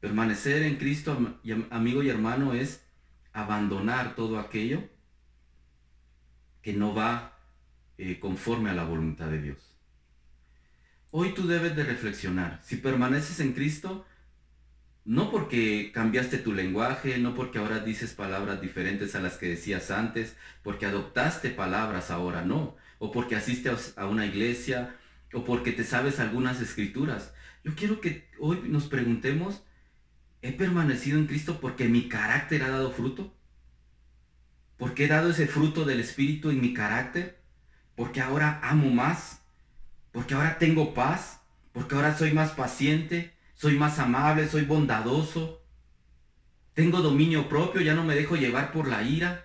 Permanecer 0.00 0.64
en 0.64 0.74
Cristo, 0.74 1.38
amigo 1.70 2.02
y 2.02 2.08
hermano, 2.08 2.52
es 2.52 2.84
abandonar 3.32 4.16
todo 4.16 4.40
aquello 4.40 4.82
que 6.62 6.72
no 6.72 6.92
va 6.92 7.38
eh, 7.96 8.18
conforme 8.18 8.70
a 8.70 8.74
la 8.74 8.82
voluntad 8.82 9.28
de 9.28 9.40
Dios. 9.40 9.78
Hoy 11.12 11.32
tú 11.32 11.46
debes 11.46 11.76
de 11.76 11.84
reflexionar. 11.84 12.60
Si 12.64 12.78
permaneces 12.78 13.38
en 13.38 13.52
Cristo, 13.52 14.04
no 15.04 15.30
porque 15.30 15.92
cambiaste 15.94 16.38
tu 16.38 16.52
lenguaje, 16.52 17.18
no 17.18 17.36
porque 17.36 17.58
ahora 17.58 17.78
dices 17.78 18.14
palabras 18.14 18.60
diferentes 18.60 19.14
a 19.14 19.20
las 19.20 19.36
que 19.36 19.50
decías 19.50 19.92
antes, 19.92 20.36
porque 20.64 20.86
adoptaste 20.86 21.50
palabras 21.50 22.10
ahora, 22.10 22.42
no. 22.42 22.76
O 23.04 23.12
porque 23.12 23.36
asistes 23.36 23.92
a 23.96 24.06
una 24.06 24.26
iglesia, 24.26 24.96
o 25.32 25.44
porque 25.44 25.72
te 25.72 25.84
sabes 25.84 26.20
algunas 26.20 26.60
escrituras. 26.60 27.34
Yo 27.64 27.74
quiero 27.74 28.00
que 28.00 28.28
hoy 28.38 28.60
nos 28.64 28.86
preguntemos, 28.86 29.62
¿he 30.42 30.52
permanecido 30.52 31.18
en 31.18 31.26
Cristo 31.26 31.58
porque 31.60 31.88
mi 31.88 32.08
carácter 32.08 32.62
ha 32.62 32.68
dado 32.68 32.92
fruto? 32.92 33.34
¿Porque 34.76 35.04
he 35.04 35.08
dado 35.08 35.30
ese 35.30 35.46
fruto 35.46 35.84
del 35.84 36.00
Espíritu 36.00 36.50
en 36.50 36.60
mi 36.60 36.72
carácter? 36.72 37.40
¿Porque 37.94 38.20
ahora 38.20 38.60
amo 38.62 38.90
más? 38.90 39.44
porque 40.14 40.34
ahora 40.34 40.58
tengo 40.58 40.94
paz, 40.94 41.40
porque 41.72 41.96
ahora 41.96 42.16
soy 42.16 42.32
más 42.32 42.52
paciente, 42.52 43.34
soy 43.54 43.76
más 43.76 43.98
amable, 43.98 44.48
soy 44.48 44.64
bondadoso, 44.64 45.60
tengo 46.72 47.02
dominio 47.02 47.48
propio, 47.48 47.80
ya 47.80 47.94
no 47.94 48.04
me 48.04 48.14
dejo 48.14 48.36
llevar 48.36 48.70
por 48.70 48.86
la 48.86 49.02
ira. 49.02 49.43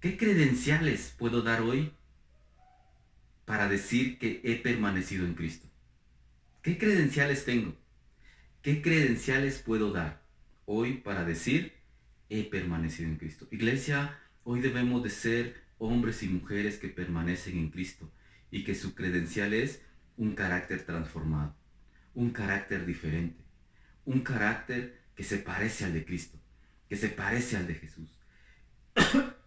¿Qué 0.00 0.16
credenciales 0.16 1.12
puedo 1.18 1.42
dar 1.42 1.60
hoy 1.60 1.92
para 3.44 3.68
decir 3.68 4.20
que 4.20 4.40
he 4.44 4.54
permanecido 4.54 5.26
en 5.26 5.34
Cristo? 5.34 5.68
¿Qué 6.62 6.78
credenciales 6.78 7.44
tengo? 7.44 7.74
¿Qué 8.62 8.80
credenciales 8.80 9.58
puedo 9.58 9.90
dar 9.90 10.22
hoy 10.66 10.98
para 10.98 11.24
decir 11.24 11.72
he 12.28 12.44
permanecido 12.44 13.08
en 13.08 13.16
Cristo? 13.16 13.48
Iglesia, 13.50 14.16
hoy 14.44 14.60
debemos 14.60 15.02
de 15.02 15.10
ser 15.10 15.64
hombres 15.78 16.22
y 16.22 16.28
mujeres 16.28 16.78
que 16.78 16.88
permanecen 16.88 17.58
en 17.58 17.70
Cristo 17.70 18.08
y 18.52 18.62
que 18.62 18.76
su 18.76 18.94
credencial 18.94 19.52
es 19.52 19.82
un 20.16 20.36
carácter 20.36 20.86
transformado, 20.86 21.56
un 22.14 22.30
carácter 22.30 22.86
diferente, 22.86 23.42
un 24.04 24.20
carácter 24.20 25.00
que 25.16 25.24
se 25.24 25.38
parece 25.38 25.86
al 25.86 25.92
de 25.92 26.04
Cristo, 26.04 26.38
que 26.88 26.94
se 26.94 27.08
parece 27.08 27.56
al 27.56 27.66
de 27.66 27.74
Jesús. 27.74 28.16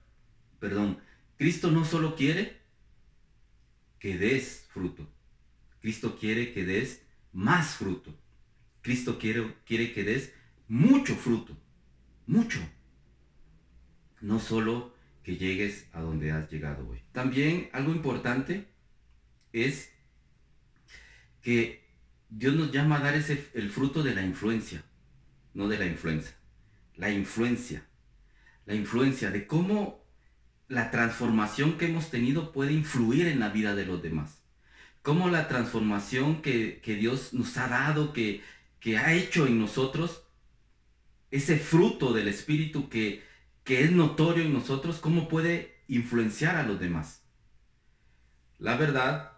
Perdón, 0.61 0.99
Cristo 1.37 1.71
no 1.71 1.83
solo 1.85 2.15
quiere 2.15 2.61
que 3.97 4.15
des 4.15 4.67
fruto, 4.69 5.11
Cristo 5.81 6.19
quiere 6.19 6.53
que 6.53 6.63
des 6.63 7.01
más 7.33 7.75
fruto. 7.75 8.15
Cristo 8.81 9.17
quiere, 9.17 9.55
quiere 9.65 9.91
que 9.91 10.03
des 10.03 10.33
mucho 10.67 11.15
fruto, 11.15 11.57
mucho. 12.27 12.59
No 14.21 14.39
solo 14.39 14.93
que 15.23 15.37
llegues 15.37 15.87
a 15.93 16.01
donde 16.01 16.31
has 16.31 16.51
llegado 16.51 16.87
hoy. 16.87 17.01
También 17.11 17.71
algo 17.73 17.91
importante 17.91 18.67
es 19.53 19.91
que 21.41 21.89
Dios 22.29 22.53
nos 22.53 22.71
llama 22.71 22.97
a 22.97 22.99
dar 22.99 23.15
el 23.15 23.69
fruto 23.71 24.03
de 24.03 24.13
la 24.13 24.21
influencia, 24.21 24.83
no 25.55 25.67
de 25.67 25.79
la 25.79 25.87
influencia. 25.87 26.35
La 26.97 27.09
influencia. 27.09 27.83
La 28.67 28.75
influencia 28.75 29.31
de 29.31 29.47
cómo 29.47 30.00
la 30.71 30.89
transformación 30.89 31.77
que 31.77 31.87
hemos 31.87 32.09
tenido 32.09 32.53
puede 32.53 32.71
influir 32.71 33.27
en 33.27 33.41
la 33.41 33.49
vida 33.49 33.75
de 33.75 33.85
los 33.85 34.01
demás. 34.01 34.41
Cómo 35.01 35.27
la 35.27 35.49
transformación 35.49 36.41
que, 36.41 36.79
Dios 36.85 37.33
nos 37.33 37.57
ha 37.57 37.67
dado, 37.67 38.13
que, 38.13 38.41
que, 38.79 38.97
ha 38.97 39.13
hecho 39.13 39.47
en 39.47 39.59
nosotros, 39.59 40.23
ese 41.29 41.57
fruto 41.57 42.13
del 42.13 42.29
Espíritu 42.29 42.87
que, 42.87 43.21
que 43.65 43.83
es 43.83 43.91
notorio 43.91 44.45
en 44.45 44.53
nosotros, 44.53 44.99
cómo 44.99 45.27
puede 45.27 45.83
influenciar 45.89 46.55
a 46.55 46.63
los 46.63 46.79
demás. 46.79 47.25
La 48.57 48.77
verdad 48.77 49.33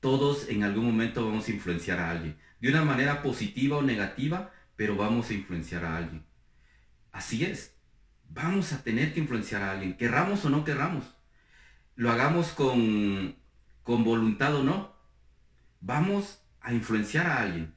todos 0.00 0.50
en 0.50 0.64
algún 0.64 0.84
momento 0.84 1.24
vamos 1.24 1.48
a 1.48 1.52
influenciar 1.52 1.98
a 1.98 2.10
alguien. 2.10 2.36
De 2.60 2.68
una 2.68 2.84
manera 2.84 3.22
positiva 3.22 3.78
o 3.78 3.82
negativa, 3.82 4.52
pero 4.76 4.96
vamos 4.96 5.30
a 5.30 5.34
influenciar 5.34 5.86
a 5.86 5.96
alguien. 5.96 6.26
Así 7.10 7.42
es. 7.42 7.75
Vamos 8.28 8.72
a 8.72 8.82
tener 8.82 9.14
que 9.14 9.20
influenciar 9.20 9.62
a 9.62 9.72
alguien, 9.72 9.96
querramos 9.96 10.44
o 10.44 10.50
no 10.50 10.64
querramos. 10.64 11.04
Lo 11.94 12.10
hagamos 12.10 12.48
con, 12.48 13.36
con 13.82 14.04
voluntad 14.04 14.54
o 14.56 14.62
no. 14.62 14.94
Vamos 15.80 16.42
a 16.60 16.72
influenciar 16.72 17.26
a 17.26 17.40
alguien. 17.40 17.74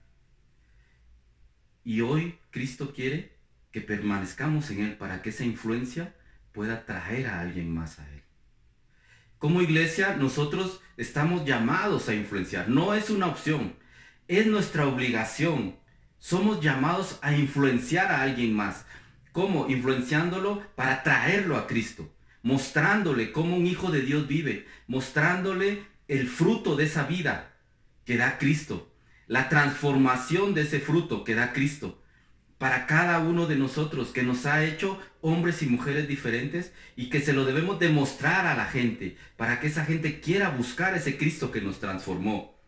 Y 1.83 2.01
hoy 2.01 2.37
Cristo 2.51 2.93
quiere 2.93 3.37
que 3.71 3.81
permanezcamos 3.81 4.69
en 4.71 4.81
Él 4.81 4.97
para 4.97 5.21
que 5.21 5.29
esa 5.29 5.45
influencia 5.45 6.15
pueda 6.51 6.85
traer 6.85 7.27
a 7.27 7.39
alguien 7.39 7.73
más 7.73 7.99
a 7.99 8.09
Él. 8.13 8.23
Como 9.37 9.61
iglesia, 9.61 10.17
nosotros 10.17 10.81
estamos 10.97 11.45
llamados 11.45 12.09
a 12.09 12.13
influenciar. 12.13 12.67
No 12.67 12.93
es 12.93 13.09
una 13.09 13.27
opción, 13.27 13.75
es 14.27 14.45
nuestra 14.47 14.85
obligación. 14.85 15.77
Somos 16.17 16.61
llamados 16.61 17.17
a 17.21 17.33
influenciar 17.33 18.11
a 18.11 18.21
alguien 18.21 18.53
más. 18.53 18.85
¿Cómo? 19.31 19.69
Influenciándolo 19.69 20.63
para 20.75 21.03
traerlo 21.03 21.57
a 21.57 21.67
Cristo, 21.67 22.13
mostrándole 22.41 23.31
cómo 23.31 23.55
un 23.55 23.67
hijo 23.67 23.91
de 23.91 24.01
Dios 24.01 24.27
vive, 24.27 24.65
mostrándole 24.87 25.83
el 26.07 26.27
fruto 26.27 26.75
de 26.75 26.85
esa 26.85 27.03
vida 27.03 27.53
que 28.05 28.17
da 28.17 28.37
Cristo, 28.37 28.91
la 29.27 29.49
transformación 29.49 30.53
de 30.53 30.61
ese 30.61 30.79
fruto 30.79 31.23
que 31.23 31.35
da 31.35 31.53
Cristo 31.53 32.01
para 32.59 32.87
cada 32.87 33.19
uno 33.19 33.47
de 33.47 33.55
nosotros, 33.55 34.09
que 34.09 34.21
nos 34.21 34.45
ha 34.45 34.65
hecho 34.65 34.99
hombres 35.21 35.61
y 35.61 35.67
mujeres 35.67 36.07
diferentes 36.07 36.73
y 36.97 37.09
que 37.09 37.21
se 37.21 37.31
lo 37.31 37.45
debemos 37.45 37.79
demostrar 37.79 38.47
a 38.47 38.55
la 38.55 38.65
gente, 38.65 39.17
para 39.37 39.61
que 39.61 39.67
esa 39.67 39.85
gente 39.85 40.19
quiera 40.19 40.49
buscar 40.49 40.93
ese 40.93 41.17
Cristo 41.17 41.51
que 41.51 41.61
nos 41.61 41.79
transformó. 41.79 42.59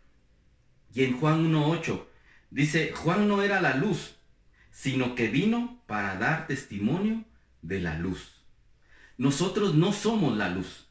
Y 0.93 1.03
en 1.03 1.19
Juan 1.19 1.51
1.8 1.51 2.05
dice, 2.51 2.93
Juan 2.95 3.27
no 3.27 3.43
era 3.43 3.59
la 3.59 3.75
luz, 3.75 4.15
sino 4.71 5.15
que 5.15 5.27
vino 5.27 5.83
para 5.85 6.15
dar 6.15 6.47
testimonio 6.47 7.23
de 7.61 7.79
la 7.79 7.97
luz. 7.97 8.41
Nosotros 9.17 9.75
no 9.75 9.93
somos 9.93 10.35
la 10.35 10.49
luz, 10.49 10.87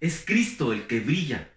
es 0.00 0.24
Cristo 0.26 0.72
el 0.72 0.88
que 0.88 1.00
brilla 1.00 1.50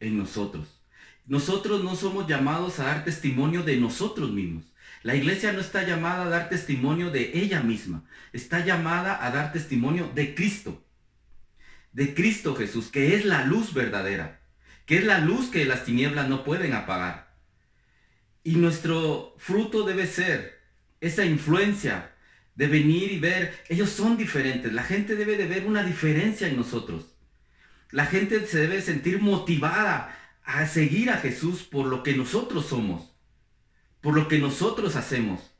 en 0.00 0.18
nosotros. 0.18 0.82
Nosotros 1.26 1.84
no 1.84 1.96
somos 1.96 2.26
llamados 2.26 2.80
a 2.80 2.84
dar 2.84 3.04
testimonio 3.04 3.62
de 3.62 3.76
nosotros 3.76 4.30
mismos. 4.30 4.64
La 5.02 5.14
iglesia 5.14 5.52
no 5.52 5.60
está 5.60 5.84
llamada 5.84 6.24
a 6.24 6.28
dar 6.28 6.48
testimonio 6.48 7.10
de 7.10 7.38
ella 7.38 7.62
misma, 7.62 8.04
está 8.32 8.64
llamada 8.64 9.24
a 9.24 9.30
dar 9.30 9.52
testimonio 9.52 10.10
de 10.14 10.34
Cristo, 10.34 10.84
de 11.92 12.14
Cristo 12.14 12.54
Jesús, 12.56 12.88
que 12.88 13.14
es 13.14 13.24
la 13.24 13.44
luz 13.44 13.72
verdadera, 13.72 14.42
que 14.84 14.98
es 14.98 15.04
la 15.04 15.20
luz 15.20 15.48
que 15.48 15.64
las 15.64 15.84
tinieblas 15.84 16.28
no 16.28 16.44
pueden 16.44 16.74
apagar. 16.74 17.34
Y 18.42 18.56
nuestro 18.56 19.34
fruto 19.38 19.84
debe 19.84 20.06
ser 20.06 20.57
esa 21.00 21.24
influencia 21.24 22.12
de 22.54 22.66
venir 22.66 23.12
y 23.12 23.18
ver, 23.18 23.62
ellos 23.68 23.90
son 23.90 24.16
diferentes, 24.16 24.72
la 24.72 24.82
gente 24.82 25.14
debe 25.16 25.36
de 25.36 25.46
ver 25.46 25.66
una 25.66 25.82
diferencia 25.84 26.48
en 26.48 26.56
nosotros. 26.56 27.14
La 27.90 28.06
gente 28.06 28.46
se 28.46 28.60
debe 28.60 28.82
sentir 28.82 29.20
motivada 29.20 30.14
a 30.44 30.66
seguir 30.66 31.10
a 31.10 31.18
Jesús 31.18 31.62
por 31.62 31.86
lo 31.86 32.02
que 32.02 32.16
nosotros 32.16 32.66
somos 32.66 33.18
por 34.00 34.14
lo 34.14 34.28
que 34.28 34.38
nosotros 34.38 34.96
hacemos, 34.96 35.54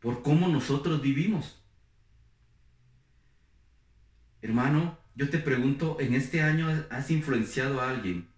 por 0.00 0.22
cómo 0.22 0.48
nosotros 0.48 1.02
vivimos. 1.02 1.62
Hermano, 4.42 4.98
yo 5.14 5.28
te 5.28 5.38
pregunto, 5.38 5.98
¿en 6.00 6.14
este 6.14 6.42
año 6.42 6.68
has 6.90 7.10
influenciado 7.10 7.80
a 7.80 7.90
alguien 7.90 8.28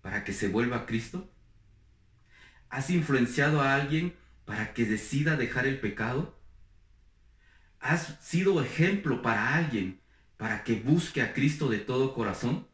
para 0.00 0.22
que 0.22 0.32
se 0.32 0.48
vuelva 0.48 0.78
a 0.78 0.86
Cristo? 0.86 1.30
¿Has 2.68 2.90
influenciado 2.90 3.60
a 3.60 3.74
alguien 3.74 4.14
para 4.44 4.72
que 4.74 4.84
decida 4.84 5.36
dejar 5.36 5.66
el 5.66 5.80
pecado? 5.80 6.38
¿Has 7.80 8.18
sido 8.20 8.62
ejemplo 8.62 9.22
para 9.22 9.54
alguien 9.54 10.00
para 10.36 10.64
que 10.64 10.74
busque 10.74 11.22
a 11.22 11.32
Cristo 11.32 11.68
de 11.68 11.78
todo 11.78 12.14
corazón? 12.14 12.66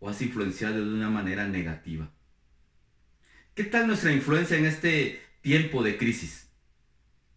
¿O 0.00 0.08
has 0.08 0.20
influenciado 0.22 0.76
de 0.76 0.94
una 0.94 1.10
manera 1.10 1.46
negativa? 1.46 2.10
¿Qué 3.54 3.64
tal 3.64 3.86
nuestra 3.88 4.12
influencia 4.12 4.56
en 4.56 4.66
este 4.66 5.20
tiempo 5.40 5.82
de 5.82 5.96
crisis? 5.96 6.48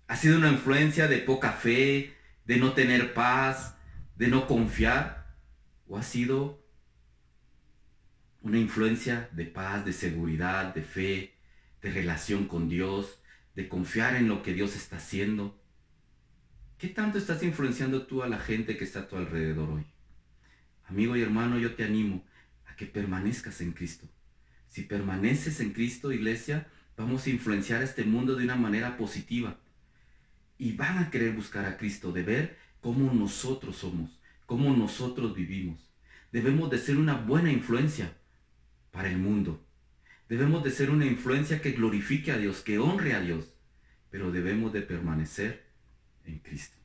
¿Ha 0.08 0.16
sido 0.16 0.38
una 0.38 0.52
influencia 0.52 1.08
de 1.08 1.18
poca 1.18 1.52
fe, 1.54 2.16
de 2.46 2.58
no 2.58 2.74
tener 2.74 3.14
paz, 3.14 3.76
de 4.18 4.28
no 4.28 4.46
confiar? 4.46 5.36
¿O 5.88 5.98
ha 5.98 6.04
sido 6.04 6.64
una 8.42 8.58
influencia 8.58 9.30
de 9.32 9.46
paz, 9.46 9.86
de 9.86 9.94
seguridad, 9.94 10.74
de 10.74 10.84
fe, 10.84 11.41
de 11.82 11.92
relación 11.92 12.46
con 12.46 12.70
Dios, 12.70 13.20
de 13.56 13.68
confiar 13.68 14.16
en 14.16 14.28
lo 14.28 14.44
que 14.44 14.54
Dios 14.54 14.76
está 14.76 14.98
haciendo? 14.98 15.60
¿Qué 16.78 16.88
tanto 16.88 17.18
estás 17.18 17.44
influenciando 17.44 18.08
tú 18.08 18.24
a 18.24 18.28
la 18.28 18.40
gente 18.40 18.78
que 18.78 18.84
está 18.84 19.02
a 19.02 19.08
tu 19.08 19.16
alrededor 19.16 19.70
hoy? 19.70 19.86
Amigo 20.86 21.16
y 21.16 21.22
hermano, 21.22 21.60
yo 21.60 21.76
te 21.76 21.84
animo 21.84 22.26
a 22.66 22.76
que 22.76 22.86
permanezcas 22.86 23.62
en 23.62 23.72
Cristo. 23.72 24.08
Si 24.68 24.84
permaneces 24.84 25.60
en 25.60 25.74
Cristo, 25.74 26.12
iglesia, 26.12 26.68
vamos 26.98 27.26
a 27.26 27.30
influenciar 27.30 27.82
a 27.82 27.86
este 27.86 28.04
mundo 28.04 28.36
de 28.36 28.46
una 28.46 28.56
manera 28.56 28.98
positiva. 28.98 29.60
Y 30.58 30.74
van 30.74 30.98
a 30.98 31.10
querer 31.10 31.34
buscar 31.34 31.66
a 31.66 31.78
Cristo, 31.78 32.12
de 32.12 32.24
ver 32.24 32.58
cómo 32.80 33.14
nosotros 33.14 33.78
somos, 33.78 34.20
cómo 34.46 34.76
nosotros 34.76 35.36
vivimos. 35.36 35.92
Debemos 36.32 36.70
de 36.70 36.78
ser 36.78 36.98
una 36.98 37.16
buena 37.16 37.52
influencia 37.52 38.18
para 38.92 39.10
el 39.10 39.18
mundo. 39.18 39.66
Debemos 40.32 40.64
de 40.64 40.72
ser 40.72 40.92
una 40.92 41.06
influencia 41.06 41.62
que 41.62 41.74
glorifique 41.74 42.32
a 42.32 42.38
Dios, 42.38 42.62
que 42.62 42.80
honre 42.80 43.16
a 43.16 43.20
Dios, 43.20 43.54
pero 44.10 44.32
debemos 44.32 44.72
de 44.72 44.82
permanecer 44.82 45.66
en 46.24 46.40
Cristo. 46.40 46.78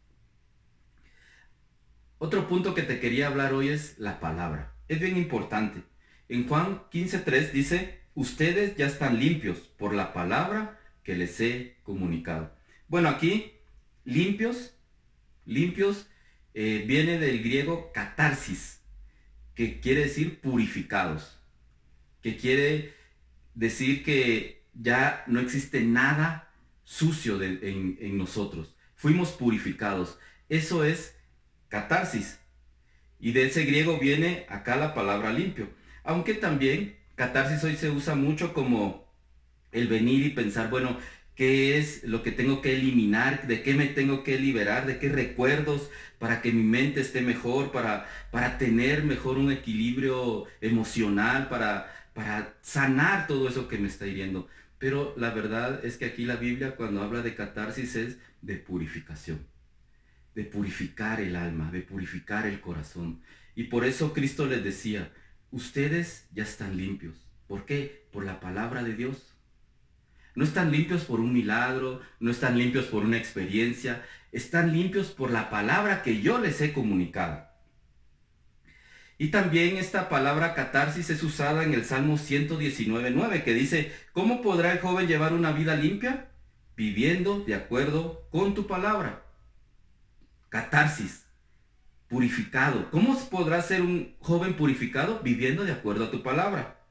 Otro 2.19 2.49
punto 2.49 2.75
que 2.75 2.83
te 2.83 2.99
quería 2.99 3.29
hablar 3.29 3.55
hoy 3.55 3.69
es 3.69 4.01
la 4.01 4.19
palabra. 4.19 4.75
Es 4.89 4.99
bien 4.99 5.17
importante. 5.17 5.85
En 6.29 6.49
Juan 6.49 6.83
15.3 6.91 7.53
dice, 7.53 8.01
ustedes 8.17 8.77
ya 8.77 8.89
están 8.89 9.21
limpios 9.21 9.59
por 9.59 9.95
la 9.95 10.13
palabra 10.13 10.81
que 11.05 11.15
les 11.15 11.41
he 11.41 11.77
comunicado. 11.85 12.53
Bueno, 12.89 13.09
aquí, 13.09 13.53
limpios, 14.05 14.77
limpios, 15.45 16.09
eh, 16.55 16.83
viene 16.85 17.21
del 17.21 17.45
griego 17.45 17.93
catarsis, 17.93 18.81
que 19.55 19.79
quiere 19.79 20.01
decir 20.01 20.41
purificados, 20.41 21.39
que 22.23 22.37
quiere 22.37 22.97
decir 23.57 24.05
que 24.05 24.63
ya 24.75 25.25
no 25.27 25.41
existe 25.41 25.81
nada 25.81 26.53
sucio 26.85 27.43
en, 27.43 27.99
en 28.01 28.17
nosotros. 28.17 28.77
Fuimos 28.95 29.33
purificados. 29.33 30.19
Eso 30.49 30.85
es 30.85 31.17
catarsis. 31.69 32.39
Y 33.19 33.33
de 33.33 33.47
ese 33.47 33.65
griego 33.65 33.99
viene 33.99 34.47
acá 34.49 34.77
la 34.77 34.95
palabra 34.95 35.33
limpio. 35.33 35.69
Aunque 36.05 36.35
también 36.35 36.97
catarsis 37.17 37.65
hoy 37.65 37.77
se 37.77 37.91
usa 37.91 38.15
mucho 38.15 38.53
como 38.55 39.11
el 39.73 39.89
venir 39.89 40.25
y 40.25 40.31
pensar, 40.31 40.71
bueno, 40.71 40.99
¿qué 41.35 41.79
es 41.79 42.05
lo 42.05 42.23
que 42.23 42.31
tengo 42.31 42.63
que 42.63 42.75
eliminar? 42.75 43.47
¿De 43.47 43.63
qué 43.63 43.75
me 43.75 43.87
tengo 43.87 44.23
que 44.23 44.39
liberar? 44.39 44.87
¿De 44.87 44.99
qué 44.99 45.09
recuerdos? 45.09 45.91
Para 46.19 46.41
que 46.43 46.53
mi 46.53 46.63
mente 46.63 47.01
esté 47.01 47.23
mejor, 47.23 47.73
para, 47.73 48.09
para 48.31 48.59
tener 48.59 49.03
mejor 49.03 49.39
un 49.39 49.51
equilibrio 49.51 50.45
emocional, 50.61 51.49
para, 51.49 51.96
para 52.17 52.57
sanar 52.63 53.27
todo 53.27 53.47
eso 53.47 53.69
que 53.69 53.77
me 53.77 53.89
está 53.89 54.07
hiriendo. 54.07 54.49
Pero 54.79 55.13
la 55.19 55.31
verdad 55.31 55.85
es 55.85 55.99
que 55.99 56.07
aquí 56.07 56.25
la 56.25 56.37
Biblia 56.37 56.75
cuando 56.75 57.03
habla 57.03 57.21
de 57.21 57.35
catarsis 57.35 57.95
es 57.95 58.17
de 58.41 58.57
purificación, 58.57 59.47
de 60.35 60.45
purificar 60.45 61.21
el 61.21 61.37
alma, 61.37 61.71
de 61.71 61.83
purificar 61.83 62.47
el 62.47 62.63
corazón. 62.63 63.21
Y 63.55 63.65
por 63.65 63.85
eso 63.85 64.15
Cristo 64.15 64.47
les 64.47 64.65
decía, 64.65 65.13
ustedes 65.51 66.27
ya 66.33 66.45
están 66.45 66.79
limpios. 66.79 67.29
¿Por 67.47 67.67
qué? 67.67 68.09
Por 68.11 68.25
la 68.25 68.41
palabra 68.41 68.83
de 68.83 68.97
Dios. 68.97 69.35
No 70.35 70.45
están 70.45 70.73
limpios 70.73 71.05
por 71.05 71.21
un 71.21 71.35
milagro, 71.35 72.01
no 72.19 72.31
están 72.31 72.57
limpios 72.57 72.87
por 72.87 73.05
una 73.05 73.19
experiencia, 73.19 74.03
están 74.33 74.73
limpios 74.73 75.09
por 75.09 75.31
la 75.31 75.51
palabra 75.51 76.03
que 76.03 76.23
yo 76.23 76.39
les 76.39 76.63
he 76.63 76.73
comunicado. 76.73 77.46
Y 79.19 79.29
también 79.29 79.79
esta 79.79 80.11
palabra 80.11 80.55
catarsis 80.55 81.09
es 81.09 81.23
usada 81.23 81.65
en 81.65 81.73
el 81.73 81.87
Salmo 81.87 82.19
119.9 82.19 83.43
que 83.43 83.55
dice, 83.55 83.93
¿cómo 84.13 84.43
podrá 84.43 84.73
el 84.73 84.81
joven 84.81 85.07
llevar 85.07 85.33
una 85.33 85.53
vida 85.53 85.75
limpia? 85.75 86.29
Viviendo 86.77 87.41
de 87.41 87.55
acuerdo 87.55 88.29
con 88.31 88.55
tu 88.55 88.67
palabra. 88.67 89.23
Catarsis, 90.51 91.27
purificado. 92.09 92.91
¿Cómo 92.91 93.19
podrá 93.31 93.63
ser 93.63 93.81
un 93.81 94.15
joven 94.21 94.55
purificado? 94.55 95.21
Viviendo 95.21 95.65
de 95.65 95.73
acuerdo 95.73 96.05
a 96.05 96.11
tu 96.11 96.23
palabra. 96.23 96.85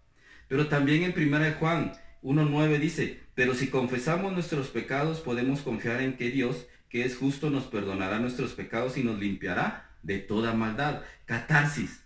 Pero 0.47 0.67
también 0.67 1.03
en 1.03 1.13
1 1.15 1.53
Juan 1.59 1.93
1.9 2.23 2.79
dice, 2.79 3.21
pero 3.35 3.53
si 3.53 3.67
confesamos 3.67 4.33
nuestros 4.33 4.69
pecados 4.69 5.19
podemos 5.19 5.61
confiar 5.61 6.01
en 6.01 6.17
que 6.17 6.31
Dios, 6.31 6.65
que 6.89 7.05
es 7.05 7.17
justo, 7.17 7.51
nos 7.51 7.65
perdonará 7.65 8.17
nuestros 8.17 8.53
pecados 8.53 8.97
y 8.97 9.03
nos 9.03 9.19
limpiará 9.19 9.91
de 10.01 10.17
toda 10.17 10.53
maldad. 10.53 11.03
Catarsis 11.25 12.04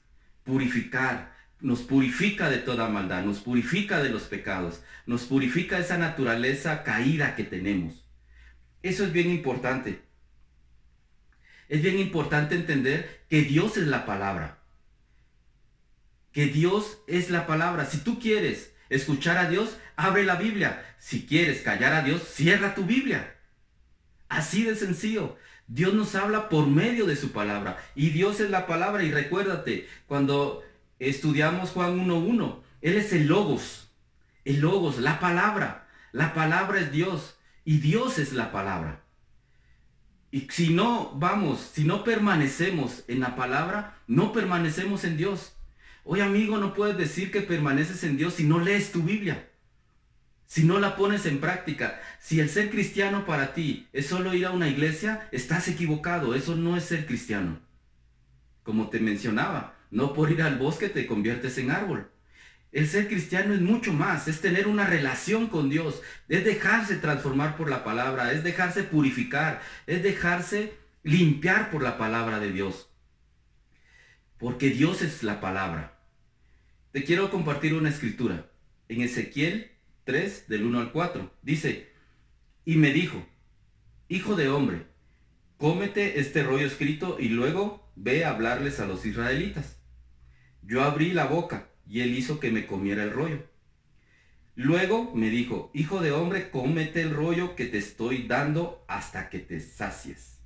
purificar, 0.50 1.32
nos 1.62 1.82
purifica 1.82 2.50
de 2.50 2.58
toda 2.58 2.90
maldad, 2.90 3.24
nos 3.24 3.40
purifica 3.40 4.02
de 4.02 4.10
los 4.10 4.24
pecados, 4.24 4.82
nos 5.06 5.26
purifica 5.26 5.78
esa 5.78 5.98
naturaleza 5.98 6.84
caída 6.84 7.36
que 7.36 7.44
tenemos. 7.44 8.04
Eso 8.82 9.04
es 9.04 9.14
bien 9.14 9.30
importante. 9.30 10.02
Es 11.68 11.84
bien 11.84 12.00
importante 12.00 12.56
entender 12.56 13.26
que 13.30 13.44
Dios 13.44 13.78
es 13.78 13.88
la 13.88 14.08
palabra. 14.08 14.58
Que 16.32 16.48
Dios 16.48 16.98
es 17.08 17.30
la 17.30 17.46
palabra. 17.46 17.86
Si 17.86 18.00
tú 18.00 18.20
quieres 18.20 18.74
escuchar 18.90 19.38
a 19.38 19.50
Dios, 19.50 19.78
abre 19.96 20.24
la 20.24 20.36
Biblia. 20.36 20.84
Si 20.98 21.28
quieres 21.28 21.62
callar 21.62 21.94
a 21.94 22.02
Dios, 22.02 22.24
cierra 22.24 22.74
tu 22.74 22.86
Biblia. 22.86 23.36
Así 24.30 24.64
de 24.64 24.76
sencillo. 24.76 25.38
Dios 25.70 25.94
nos 25.94 26.16
habla 26.16 26.50
por 26.50 26.66
medio 26.66 27.06
de 27.06 27.16
su 27.16 27.32
palabra. 27.32 27.78
Y 27.96 28.10
Dios 28.10 28.40
es 28.40 28.50
la 28.50 28.66
palabra. 28.66 29.04
Y 29.04 29.12
recuérdate, 29.12 29.88
cuando 30.08 30.64
estudiamos 30.98 31.70
Juan 31.70 32.08
1.1, 32.08 32.60
Él 32.82 32.98
es 32.98 33.14
el 33.14 33.28
logos. 33.28 33.92
El 34.46 34.62
logos, 34.62 34.98
la 34.98 35.20
palabra. 35.20 35.88
La 36.12 36.34
palabra 36.34 36.80
es 36.80 36.92
Dios. 36.92 37.38
Y 37.66 37.78
Dios 37.78 38.18
es 38.18 38.34
la 38.34 38.52
palabra. 38.52 39.04
Y 40.32 40.48
si 40.50 40.74
no 40.74 41.12
vamos, 41.16 41.60
si 41.60 41.84
no 41.84 42.04
permanecemos 42.04 43.04
en 43.08 43.20
la 43.20 43.36
palabra, 43.36 44.00
no 44.08 44.32
permanecemos 44.32 45.04
en 45.04 45.18
Dios. 45.18 45.54
Hoy 46.04 46.22
amigo, 46.22 46.58
no 46.58 46.74
puedes 46.74 46.98
decir 46.98 47.32
que 47.32 47.42
permaneces 47.42 48.04
en 48.04 48.18
Dios 48.18 48.34
si 48.36 48.44
no 48.44 48.60
lees 48.60 48.92
tu 48.92 49.04
Biblia 49.04 49.49
si 50.50 50.64
no 50.64 50.80
la 50.80 50.96
pones 50.96 51.28
en 51.28 51.40
práctica, 51.40 52.02
si 52.20 52.40
el 52.40 52.50
ser 52.50 52.72
cristiano 52.72 53.24
para 53.24 53.54
ti 53.54 53.88
es 53.94 54.08
solo 54.08 54.34
ir 54.34 54.48
a 54.48 54.52
una 54.52 54.68
iglesia, 54.68 55.30
estás 55.32 55.68
equivocado, 55.68 56.34
eso 56.34 56.56
no 56.56 56.76
es 56.76 56.86
ser 56.86 57.06
cristiano. 57.06 57.60
Como 58.64 58.90
te 58.90 59.00
mencionaba, 59.00 59.76
no 59.92 60.12
por 60.14 60.32
ir 60.32 60.42
al 60.42 60.58
bosque 60.58 60.90
te 60.90 61.06
conviertes 61.06 61.60
en 61.60 61.70
árbol. 61.70 62.10
El 62.72 62.88
ser 62.88 63.08
cristiano 63.08 63.54
es 63.54 63.62
mucho 63.62 63.94
más, 63.94 64.28
es 64.28 64.42
tener 64.42 64.68
una 64.68 64.88
relación 64.88 65.50
con 65.50 65.70
Dios, 65.70 66.02
es 66.28 66.44
dejarse 66.44 66.96
transformar 66.96 67.56
por 67.56 67.70
la 67.70 67.84
palabra, 67.84 68.34
es 68.34 68.44
dejarse 68.44 68.82
purificar, 68.82 69.62
es 69.86 70.02
dejarse 70.02 70.74
limpiar 71.04 71.70
por 71.70 71.84
la 71.84 72.00
palabra 72.00 72.40
de 72.40 72.52
Dios. 72.52 72.90
Porque 74.40 74.72
Dios 74.72 75.04
es 75.04 75.22
la 75.22 75.42
palabra. 75.42 76.00
Te 76.92 77.04
quiero 77.04 77.30
compartir 77.30 77.76
una 77.76 77.90
escritura. 77.90 78.50
En 78.88 79.02
Ezequiel 79.02 79.69
3, 80.10 80.48
del 80.48 80.64
1 80.64 80.80
al 80.80 80.92
4. 80.92 81.32
Dice, 81.44 81.88
y 82.66 82.78
me 82.78 82.92
dijo, 82.92 83.24
hijo 84.08 84.36
de 84.36 84.50
hombre, 84.50 84.88
cómete 85.58 86.20
este 86.20 86.42
rollo 86.42 86.66
escrito 86.66 87.18
y 87.20 87.30
luego 87.30 87.88
ve 87.96 88.26
a 88.26 88.32
hablarles 88.32 88.80
a 88.80 88.88
los 88.88 89.06
israelitas. 89.06 89.78
Yo 90.64 90.82
abrí 90.82 91.12
la 91.12 91.26
boca 91.26 91.70
y 91.88 92.00
él 92.00 92.18
hizo 92.18 92.40
que 92.40 92.50
me 92.50 92.66
comiera 92.66 93.04
el 93.04 93.12
rollo. 93.12 93.44
Luego 94.56 95.14
me 95.14 95.30
dijo, 95.30 95.70
hijo 95.76 96.02
de 96.02 96.12
hombre, 96.12 96.50
cómete 96.50 97.04
el 97.04 97.14
rollo 97.14 97.56
que 97.56 97.68
te 97.68 97.78
estoy 97.78 98.26
dando 98.26 98.84
hasta 98.88 99.30
que 99.30 99.38
te 99.38 99.60
sacies. 99.60 100.40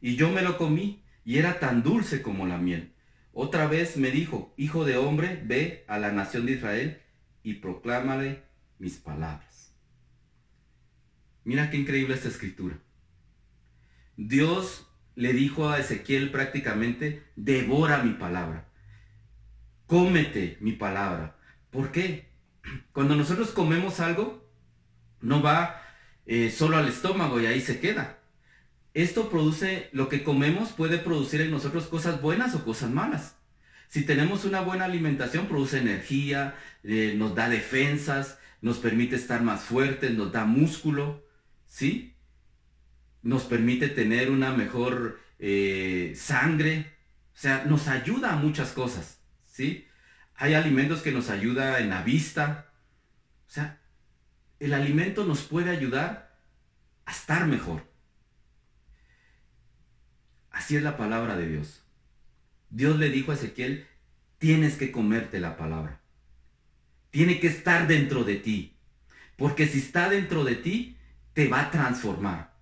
Y 0.00 0.16
yo 0.16 0.28
me 0.32 0.42
lo 0.42 0.58
comí 0.58 1.04
y 1.24 1.38
era 1.38 1.60
tan 1.60 1.84
dulce 1.84 2.20
como 2.20 2.48
la 2.48 2.58
miel. 2.58 2.94
Otra 3.32 3.68
vez 3.68 3.96
me 3.96 4.10
dijo, 4.10 4.52
hijo 4.56 4.84
de 4.84 4.96
hombre, 4.96 5.40
ve 5.44 5.84
a 5.86 6.00
la 6.00 6.10
nación 6.10 6.46
de 6.46 6.52
Israel 6.54 7.00
y 7.44 7.54
proclámale 7.54 8.47
mis 8.78 8.96
palabras. 8.96 9.74
Mira 11.44 11.70
qué 11.70 11.76
increíble 11.76 12.14
esta 12.14 12.28
escritura. 12.28 12.78
Dios 14.16 14.86
le 15.14 15.32
dijo 15.32 15.68
a 15.68 15.78
Ezequiel 15.78 16.30
prácticamente, 16.30 17.24
devora 17.36 18.02
mi 18.02 18.12
palabra, 18.12 18.68
cómete 19.86 20.58
mi 20.60 20.72
palabra. 20.72 21.36
¿Por 21.70 21.90
qué? 21.90 22.28
Cuando 22.92 23.16
nosotros 23.16 23.50
comemos 23.50 24.00
algo, 24.00 24.48
no 25.20 25.42
va 25.42 25.82
eh, 26.26 26.50
solo 26.50 26.76
al 26.76 26.88
estómago 26.88 27.40
y 27.40 27.46
ahí 27.46 27.60
se 27.60 27.80
queda. 27.80 28.18
Esto 28.94 29.30
produce, 29.30 29.88
lo 29.92 30.08
que 30.08 30.24
comemos 30.24 30.70
puede 30.70 30.98
producir 30.98 31.40
en 31.40 31.50
nosotros 31.50 31.86
cosas 31.86 32.20
buenas 32.20 32.54
o 32.54 32.64
cosas 32.64 32.90
malas. 32.90 33.36
Si 33.88 34.04
tenemos 34.04 34.44
una 34.44 34.60
buena 34.60 34.84
alimentación, 34.84 35.46
produce 35.46 35.78
energía, 35.78 36.54
eh, 36.84 37.14
nos 37.16 37.34
da 37.34 37.48
defensas, 37.48 38.38
nos 38.60 38.78
permite 38.78 39.16
estar 39.16 39.42
más 39.42 39.62
fuertes, 39.62 40.12
nos 40.12 40.32
da 40.32 40.44
músculo, 40.44 41.24
¿sí? 41.66 42.14
Nos 43.22 43.44
permite 43.44 43.88
tener 43.88 44.30
una 44.30 44.52
mejor 44.52 45.20
eh, 45.38 46.14
sangre, 46.16 46.92
o 47.34 47.38
sea, 47.38 47.64
nos 47.64 47.88
ayuda 47.88 48.32
a 48.32 48.36
muchas 48.36 48.72
cosas, 48.72 49.20
¿sí? 49.44 49.86
Hay 50.34 50.54
alimentos 50.54 51.02
que 51.02 51.12
nos 51.12 51.30
ayudan 51.30 51.82
en 51.82 51.90
la 51.90 52.02
vista, 52.02 52.72
o 53.46 53.50
sea, 53.50 53.80
el 54.58 54.74
alimento 54.74 55.24
nos 55.24 55.42
puede 55.42 55.70
ayudar 55.70 56.36
a 57.04 57.12
estar 57.12 57.46
mejor. 57.46 57.86
Así 60.50 60.76
es 60.76 60.82
la 60.82 60.96
palabra 60.96 61.36
de 61.36 61.48
Dios. 61.48 61.82
Dios 62.70 62.98
le 62.98 63.10
dijo 63.10 63.30
a 63.30 63.34
Ezequiel, 63.34 63.86
tienes 64.38 64.76
que 64.76 64.90
comerte 64.90 65.40
la 65.40 65.56
palabra. 65.56 65.97
Tiene 67.10 67.40
que 67.40 67.48
estar 67.48 67.86
dentro 67.86 68.24
de 68.24 68.36
ti. 68.36 68.76
Porque 69.36 69.66
si 69.66 69.78
está 69.78 70.08
dentro 70.08 70.44
de 70.44 70.56
ti, 70.56 70.96
te 71.32 71.48
va 71.48 71.62
a 71.62 71.70
transformar. 71.70 72.54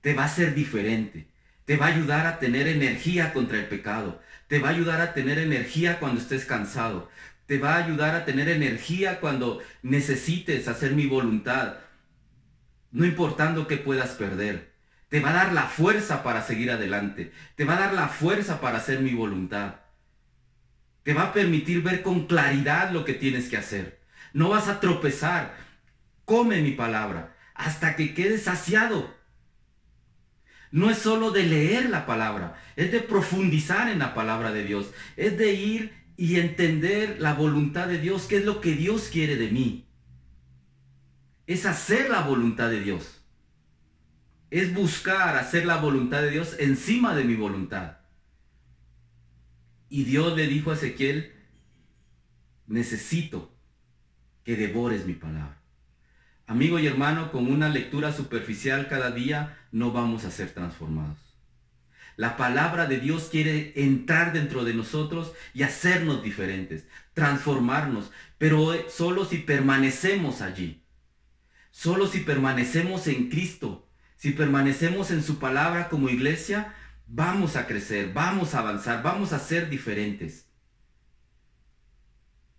Te 0.00 0.14
va 0.14 0.24
a 0.24 0.28
ser 0.28 0.54
diferente. 0.54 1.28
Te 1.64 1.76
va 1.76 1.86
a 1.86 1.94
ayudar 1.94 2.26
a 2.26 2.38
tener 2.38 2.68
energía 2.68 3.32
contra 3.32 3.58
el 3.58 3.66
pecado. 3.66 4.20
Te 4.46 4.58
va 4.58 4.68
a 4.68 4.72
ayudar 4.72 5.00
a 5.00 5.14
tener 5.14 5.38
energía 5.38 5.98
cuando 5.98 6.20
estés 6.20 6.44
cansado. 6.44 7.10
Te 7.46 7.58
va 7.58 7.74
a 7.74 7.84
ayudar 7.84 8.14
a 8.14 8.24
tener 8.24 8.48
energía 8.48 9.20
cuando 9.20 9.60
necesites 9.82 10.68
hacer 10.68 10.92
mi 10.92 11.06
voluntad. 11.06 11.76
No 12.90 13.04
importando 13.04 13.66
qué 13.66 13.76
puedas 13.76 14.10
perder. 14.10 14.72
Te 15.08 15.20
va 15.20 15.30
a 15.30 15.34
dar 15.34 15.52
la 15.52 15.64
fuerza 15.64 16.22
para 16.22 16.42
seguir 16.42 16.70
adelante. 16.70 17.32
Te 17.56 17.64
va 17.64 17.76
a 17.76 17.80
dar 17.80 17.94
la 17.94 18.08
fuerza 18.08 18.60
para 18.60 18.78
hacer 18.78 19.00
mi 19.00 19.12
voluntad. 19.14 19.76
Te 21.08 21.14
va 21.14 21.22
a 21.22 21.32
permitir 21.32 21.80
ver 21.80 22.02
con 22.02 22.26
claridad 22.26 22.90
lo 22.90 23.06
que 23.06 23.14
tienes 23.14 23.48
que 23.48 23.56
hacer. 23.56 23.98
No 24.34 24.50
vas 24.50 24.68
a 24.68 24.78
tropezar. 24.78 25.56
Come 26.26 26.60
mi 26.60 26.72
palabra 26.72 27.34
hasta 27.54 27.96
que 27.96 28.12
quedes 28.12 28.42
saciado. 28.42 29.16
No 30.70 30.90
es 30.90 30.98
solo 30.98 31.30
de 31.30 31.44
leer 31.44 31.88
la 31.88 32.04
palabra, 32.04 32.60
es 32.76 32.92
de 32.92 33.00
profundizar 33.00 33.88
en 33.88 34.00
la 34.00 34.12
palabra 34.12 34.52
de 34.52 34.64
Dios. 34.64 34.92
Es 35.16 35.38
de 35.38 35.54
ir 35.54 35.94
y 36.18 36.38
entender 36.38 37.16
la 37.20 37.32
voluntad 37.32 37.86
de 37.86 37.98
Dios, 37.98 38.26
qué 38.26 38.36
es 38.36 38.44
lo 38.44 38.60
que 38.60 38.74
Dios 38.74 39.08
quiere 39.10 39.36
de 39.36 39.48
mí. 39.48 39.88
Es 41.46 41.64
hacer 41.64 42.10
la 42.10 42.20
voluntad 42.20 42.68
de 42.68 42.82
Dios. 42.82 43.24
Es 44.50 44.74
buscar 44.74 45.38
hacer 45.38 45.64
la 45.64 45.76
voluntad 45.76 46.20
de 46.20 46.32
Dios 46.32 46.56
encima 46.58 47.14
de 47.14 47.24
mi 47.24 47.34
voluntad. 47.34 47.97
Y 49.88 50.04
Dios 50.04 50.36
le 50.36 50.46
dijo 50.46 50.70
a 50.70 50.74
Ezequiel, 50.74 51.32
necesito 52.66 53.54
que 54.44 54.56
devores 54.56 55.06
mi 55.06 55.14
palabra. 55.14 55.60
Amigo 56.46 56.78
y 56.78 56.86
hermano, 56.86 57.30
con 57.30 57.46
una 57.46 57.68
lectura 57.68 58.12
superficial 58.12 58.88
cada 58.88 59.10
día 59.10 59.58
no 59.70 59.92
vamos 59.92 60.24
a 60.24 60.30
ser 60.30 60.50
transformados. 60.50 61.18
La 62.16 62.36
palabra 62.36 62.86
de 62.86 62.98
Dios 62.98 63.28
quiere 63.30 63.72
entrar 63.76 64.32
dentro 64.32 64.64
de 64.64 64.74
nosotros 64.74 65.32
y 65.54 65.62
hacernos 65.62 66.22
diferentes, 66.22 66.86
transformarnos, 67.14 68.10
pero 68.38 68.74
solo 68.90 69.24
si 69.24 69.38
permanecemos 69.38 70.40
allí. 70.40 70.82
Solo 71.70 72.08
si 72.08 72.20
permanecemos 72.20 73.06
en 73.06 73.28
Cristo, 73.28 73.88
si 74.16 74.32
permanecemos 74.32 75.12
en 75.12 75.22
su 75.22 75.38
palabra 75.38 75.88
como 75.88 76.08
iglesia, 76.08 76.74
vamos 77.08 77.56
a 77.56 77.66
crecer, 77.66 78.12
vamos 78.12 78.54
a 78.54 78.60
avanzar, 78.60 79.02
vamos 79.02 79.32
a 79.32 79.38
ser 79.38 79.68
diferentes. 79.68 80.46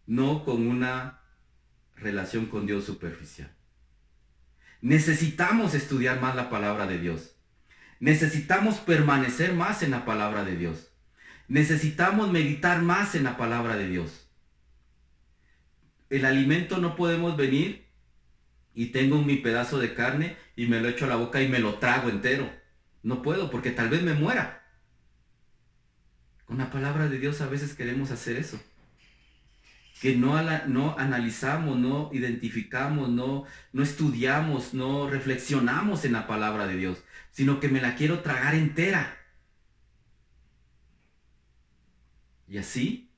No 0.06 0.44
con 0.44 0.68
una 0.68 1.22
relación 1.96 2.48
con 2.48 2.66
Dios 2.66 2.86
superficial. 2.86 3.56
Necesitamos 4.82 5.76
estudiar 5.76 6.20
más 6.20 6.36
la 6.36 6.50
palabra 6.50 6.88
de 6.88 6.98
Dios. 6.98 7.36
Necesitamos 8.00 8.78
permanecer 8.78 9.54
más 9.54 9.84
en 9.84 9.92
la 9.92 10.06
palabra 10.06 10.44
de 10.44 10.56
Dios. 10.56 10.92
Necesitamos 11.48 12.32
meditar 12.32 12.82
más 12.82 13.14
en 13.16 13.26
la 13.26 13.38
palabra 13.38 13.76
de 13.76 13.88
Dios. 13.88 14.30
El 16.10 16.26
alimento 16.26 16.78
no 16.78 16.96
podemos 16.96 17.38
venir 17.38 17.88
y 18.74 18.88
tengo 18.88 19.22
mi 19.22 19.36
pedazo 19.36 19.78
de 19.78 19.94
carne 19.94 20.38
y 20.56 20.68
me 20.68 20.80
lo 20.80 20.88
echo 20.88 21.06
a 21.06 21.10
la 21.10 21.18
boca 21.18 21.42
y 21.42 21.50
me 21.50 21.60
lo 21.60 21.76
trago 21.76 22.10
entero. 22.10 22.59
No 23.04 23.22
puedo 23.22 23.50
porque 23.50 23.72
tal 23.72 23.90
vez 23.90 24.04
me 24.04 24.14
muera. 24.14 24.66
Con 26.46 26.58
la 26.58 26.72
palabra 26.72 27.08
de 27.08 27.20
Dios 27.20 27.42
a 27.42 27.48
veces 27.48 27.76
queremos 27.76 28.12
hacer 28.12 28.38
eso. 28.38 28.60
Que 30.02 30.16
no, 30.16 30.42
no 30.68 30.98
analizamos, 30.98 31.78
no 31.78 32.10
identificamos, 32.14 33.10
no, 33.10 33.46
no 33.74 33.84
estudiamos, 33.84 34.74
no 34.74 35.10
reflexionamos 35.10 36.06
en 36.06 36.14
la 36.14 36.26
palabra 36.26 36.68
de 36.68 36.78
Dios, 36.78 37.04
sino 37.32 37.60
que 37.60 37.68
me 37.68 37.82
la 37.82 37.96
quiero 37.96 38.22
tragar 38.22 38.56
entera. 38.56 39.18
Y 42.48 42.58
así, 42.58 43.12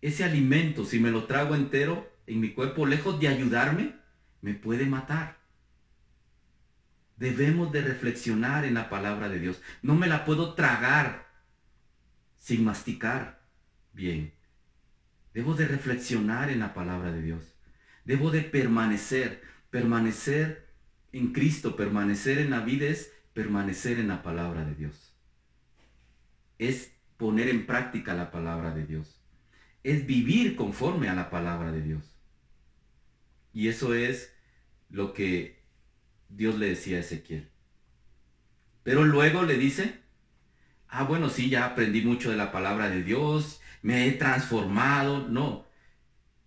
ese 0.00 0.22
alimento, 0.24 0.84
si 0.84 1.00
me 1.00 1.10
lo 1.10 1.24
trago 1.24 1.54
entero 1.56 2.08
en 2.26 2.40
mi 2.40 2.52
cuerpo, 2.52 2.86
lejos 2.86 3.18
de 3.18 3.28
ayudarme, 3.28 3.96
me 4.42 4.54
puede 4.54 4.86
matar. 4.86 5.38
Debemos 7.16 7.72
de 7.72 7.80
reflexionar 7.80 8.64
en 8.64 8.74
la 8.74 8.90
palabra 8.90 9.28
de 9.28 9.38
Dios. 9.38 9.60
No 9.82 9.94
me 9.94 10.06
la 10.06 10.24
puedo 10.24 10.54
tragar 10.54 11.26
sin 12.36 12.64
masticar 12.64 13.42
bien. 13.92 14.34
Debo 15.32 15.54
de 15.54 15.66
reflexionar 15.66 16.50
en 16.50 16.60
la 16.60 16.74
palabra 16.74 17.12
de 17.12 17.22
Dios. 17.22 17.54
Debo 18.04 18.30
de 18.30 18.42
permanecer, 18.42 19.42
permanecer 19.70 20.66
en 21.12 21.32
Cristo, 21.32 21.76
permanecer 21.76 22.38
en 22.38 22.50
la 22.50 22.60
vida 22.60 22.86
es 22.86 23.12
permanecer 23.32 23.98
en 23.98 24.08
la 24.08 24.22
palabra 24.22 24.64
de 24.64 24.74
Dios. 24.74 25.14
Es 26.58 26.92
poner 27.16 27.48
en 27.48 27.66
práctica 27.66 28.14
la 28.14 28.30
palabra 28.30 28.74
de 28.74 28.86
Dios. 28.86 29.20
Es 29.82 30.06
vivir 30.06 30.56
conforme 30.56 31.08
a 31.08 31.14
la 31.14 31.30
palabra 31.30 31.72
de 31.72 31.82
Dios. 31.82 32.16
Y 33.52 33.68
eso 33.68 33.94
es 33.94 34.34
lo 34.90 35.12
que 35.12 35.55
Dios 36.28 36.58
le 36.58 36.68
decía 36.68 36.98
a 36.98 37.00
Ezequiel. 37.00 37.48
Pero 38.82 39.04
luego 39.04 39.42
le 39.42 39.56
dice, 39.56 40.00
ah, 40.88 41.04
bueno, 41.04 41.28
sí, 41.28 41.50
ya 41.50 41.66
aprendí 41.66 42.02
mucho 42.02 42.30
de 42.30 42.36
la 42.36 42.52
palabra 42.52 42.88
de 42.88 43.02
Dios, 43.02 43.60
me 43.82 44.06
he 44.06 44.12
transformado. 44.12 45.26
No, 45.28 45.66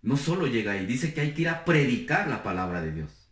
no 0.01 0.17
solo 0.17 0.47
llega 0.47 0.73
ahí, 0.73 0.85
dice 0.85 1.13
que 1.13 1.21
hay 1.21 1.33
que 1.33 1.41
ir 1.41 1.49
a 1.49 1.65
predicar 1.65 2.27
la 2.27 2.43
palabra 2.43 2.81
de 2.81 2.91
Dios. 2.91 3.29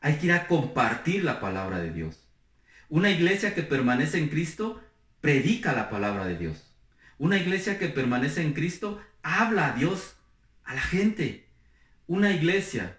Hay 0.00 0.16
que 0.16 0.26
ir 0.26 0.32
a 0.32 0.48
compartir 0.48 1.22
la 1.22 1.40
palabra 1.40 1.78
de 1.78 1.92
Dios. 1.92 2.26
Una 2.88 3.10
iglesia 3.10 3.54
que 3.54 3.62
permanece 3.62 4.18
en 4.18 4.28
Cristo 4.28 4.82
predica 5.20 5.72
la 5.72 5.88
palabra 5.88 6.26
de 6.26 6.36
Dios. 6.36 6.74
Una 7.18 7.38
iglesia 7.38 7.78
que 7.78 7.88
permanece 7.88 8.42
en 8.42 8.52
Cristo 8.52 9.00
habla 9.22 9.68
a 9.68 9.72
Dios, 9.76 10.16
a 10.64 10.74
la 10.74 10.80
gente. 10.80 11.46
Una 12.08 12.32
iglesia 12.32 12.98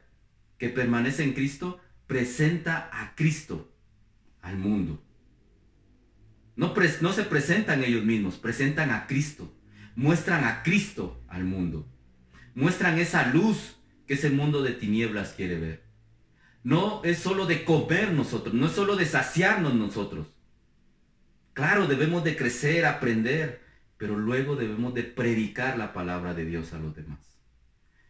que 0.58 0.70
permanece 0.70 1.24
en 1.24 1.34
Cristo 1.34 1.82
presenta 2.14 2.92
a 2.94 3.16
Cristo 3.16 3.74
al 4.44 4.56
mundo. 4.56 5.04
No, 6.56 6.76
se 7.12 7.24
presentan 7.24 7.84
ellos 7.84 8.06
mismos, 8.06 8.36
presentan 8.36 8.92
a 8.92 9.08
Cristo. 9.08 9.52
Muestran 9.96 10.44
a 10.44 10.62
Cristo 10.62 11.24
al 11.28 11.44
mundo. 11.44 11.88
Muestran 12.54 13.00
esa 13.00 13.26
luz 13.30 13.78
que 14.06 14.14
ese 14.14 14.30
mundo 14.30 14.62
de 14.62 14.74
tinieblas 14.74 15.34
quiere 15.34 15.58
ver. 15.58 15.84
No 16.62 17.04
es 17.04 17.18
solo 17.18 17.48
de 17.48 17.66
comer 17.66 18.12
nosotros, 18.12 18.54
no 18.54 18.68
es 18.68 18.74
solo 18.74 18.96
de 18.96 19.08
saciarnos 19.08 19.74
nosotros. 19.74 20.28
Claro, 21.54 21.88
debemos 21.88 22.24
de 22.24 22.36
crecer, 22.36 22.86
aprender, 22.86 23.64
pero 23.98 24.20
luego 24.20 24.56
debemos 24.56 24.94
de 24.94 25.02
predicar 25.02 25.80
la 25.80 25.94
palabra 25.94 26.36
de 26.36 26.46
Dios 26.46 26.74
a 26.74 26.78
los 26.78 26.96
demás. 26.96 27.40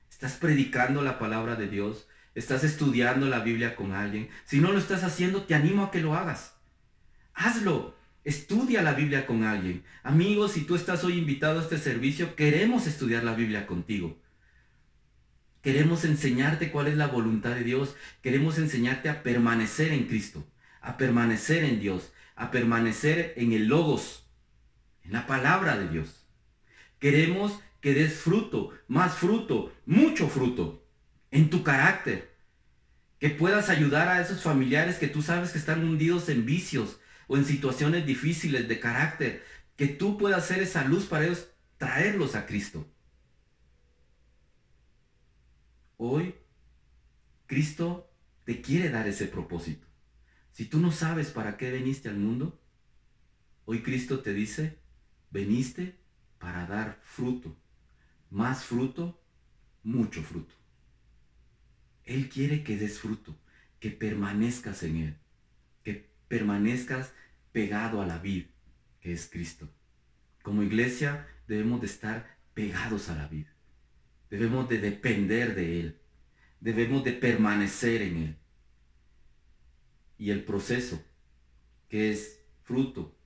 Estás 0.09 0.33
predicando 0.33 1.01
la 1.03 1.19
palabra 1.19 1.55
de 1.55 1.69
Dios, 1.69 2.09
estás 2.35 2.63
estudiando 2.63 3.27
la 3.27 3.39
Biblia 3.39 3.75
con 3.75 3.93
alguien. 3.93 4.29
Si 4.45 4.59
no 4.59 4.71
lo 4.71 4.79
estás 4.79 5.03
haciendo, 5.03 5.43
te 5.43 5.55
animo 5.55 5.83
a 5.83 5.91
que 5.91 6.01
lo 6.01 6.15
hagas. 6.15 6.55
Hazlo. 7.33 7.95
Estudia 8.23 8.81
la 8.81 8.93
Biblia 8.93 9.25
con 9.25 9.43
alguien. 9.43 9.83
Amigos, 10.01 10.53
si 10.53 10.61
tú 10.61 10.75
estás 10.75 11.03
hoy 11.03 11.17
invitado 11.17 11.59
a 11.59 11.63
este 11.63 11.77
servicio, 11.77 12.37
queremos 12.37 12.87
estudiar 12.87 13.25
la 13.25 13.33
Biblia 13.33 13.67
contigo. 13.67 14.17
Queremos 15.61 16.05
enseñarte 16.05 16.71
cuál 16.71 16.87
es 16.87 16.95
la 16.95 17.07
voluntad 17.07 17.53
de 17.53 17.65
Dios. 17.65 17.95
Queremos 18.21 18.57
enseñarte 18.59 19.09
a 19.09 19.23
permanecer 19.23 19.91
en 19.91 20.05
Cristo, 20.05 20.47
a 20.79 20.95
permanecer 20.95 21.65
en 21.65 21.81
Dios, 21.81 22.13
a 22.35 22.49
permanecer 22.49 23.33
en 23.35 23.51
el 23.51 23.67
logos, 23.67 24.25
en 25.03 25.11
la 25.11 25.27
palabra 25.27 25.77
de 25.77 25.89
Dios. 25.89 26.25
Queremos 26.99 27.59
que 27.81 27.93
des 27.93 28.13
fruto, 28.13 28.69
más 28.87 29.15
fruto, 29.15 29.73
mucho 29.85 30.29
fruto 30.29 30.82
en 31.33 31.49
tu 31.49 31.63
carácter. 31.63 32.31
Que 33.19 33.29
puedas 33.29 33.69
ayudar 33.69 34.07
a 34.07 34.21
esos 34.21 34.41
familiares 34.41 34.97
que 34.97 35.07
tú 35.07 35.21
sabes 35.21 35.51
que 35.51 35.57
están 35.57 35.83
hundidos 35.83 36.29
en 36.29 36.45
vicios 36.45 36.99
o 37.27 37.37
en 37.37 37.45
situaciones 37.45 38.05
difíciles 38.05 38.67
de 38.67 38.79
carácter. 38.79 39.43
Que 39.75 39.87
tú 39.87 40.17
puedas 40.17 40.45
ser 40.45 40.61
esa 40.61 40.85
luz 40.85 41.05
para 41.05 41.25
ellos, 41.25 41.49
traerlos 41.77 42.35
a 42.35 42.45
Cristo. 42.45 42.87
Hoy, 45.97 46.35
Cristo 47.47 48.11
te 48.43 48.61
quiere 48.61 48.89
dar 48.89 49.07
ese 49.07 49.25
propósito. 49.25 49.87
Si 50.51 50.65
tú 50.65 50.79
no 50.79 50.91
sabes 50.91 51.31
para 51.31 51.57
qué 51.57 51.71
veniste 51.71 52.09
al 52.09 52.17
mundo, 52.17 52.61
hoy 53.65 53.81
Cristo 53.81 54.19
te 54.19 54.33
dice, 54.33 54.77
veniste 55.31 55.97
para 56.37 56.67
dar 56.67 56.99
fruto. 57.01 57.57
Más 58.29 58.65
fruto, 58.65 59.19
mucho 59.81 60.21
fruto. 60.21 60.62
Él 62.05 62.29
quiere 62.29 62.63
que 62.63 62.77
des 62.77 62.99
fruto, 62.99 63.37
que 63.79 63.89
permanezcas 63.91 64.83
en 64.83 64.97
Él, 64.97 65.17
que 65.83 66.09
permanezcas 66.27 67.13
pegado 67.51 68.01
a 68.01 68.05
la 68.05 68.17
vid. 68.17 68.45
que 68.99 69.11
es 69.11 69.29
Cristo. 69.29 69.69
Como 70.43 70.63
iglesia 70.63 71.27
debemos 71.45 71.81
de 71.81 71.87
estar 71.87 72.37
pegados 72.53 73.09
a 73.09 73.15
la 73.15 73.27
vida. 73.27 73.53
Debemos 74.29 74.69
de 74.69 74.79
depender 74.79 75.55
de 75.55 75.81
Él. 75.81 75.99
Debemos 76.61 77.03
de 77.03 77.11
permanecer 77.11 78.01
en 78.01 78.17
Él. 78.17 78.37
Y 80.17 80.31
el 80.31 80.45
proceso, 80.45 81.03
que 81.89 82.11
es 82.11 82.39
fruto, 82.63 83.17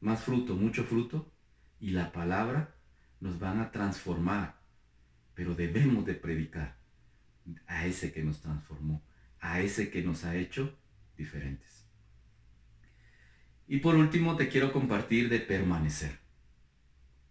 más 0.00 0.22
fruto, 0.22 0.54
mucho 0.54 0.84
fruto, 0.84 1.32
y 1.80 1.90
la 1.90 2.12
palabra 2.12 2.76
nos 3.18 3.40
van 3.40 3.60
a 3.60 3.72
transformar. 3.72 4.60
Pero 5.34 5.56
debemos 5.56 6.06
de 6.06 6.14
predicar 6.14 6.79
a 7.66 7.86
ese 7.86 8.12
que 8.12 8.22
nos 8.22 8.40
transformó, 8.40 9.02
a 9.40 9.60
ese 9.60 9.90
que 9.90 10.02
nos 10.02 10.24
ha 10.24 10.36
hecho 10.36 10.78
diferentes. 11.16 11.86
Y 13.66 13.78
por 13.78 13.94
último 13.94 14.36
te 14.36 14.48
quiero 14.48 14.72
compartir 14.72 15.28
de 15.28 15.38
permanecer. 15.38 16.18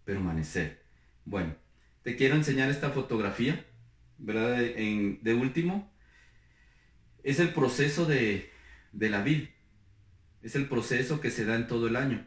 Permanecer. 0.06 0.84
Bueno, 1.26 1.56
te 2.04 2.16
quiero 2.16 2.36
enseñar 2.36 2.70
esta 2.70 2.92
fotografía, 2.92 3.66
¿verdad? 4.18 4.58
de 4.58 5.34
último, 5.34 5.92
es 7.24 7.40
el 7.40 7.54
proceso 7.54 8.06
de, 8.06 8.50
la 8.94 9.22
vid. 9.22 9.50
Es 10.42 10.56
el 10.56 10.68
proceso 10.68 11.20
que 11.20 11.32
se 11.32 11.46
da 11.46 11.56
en 11.56 11.68
todo 11.68 11.88
el 11.88 11.96
año. 11.96 12.26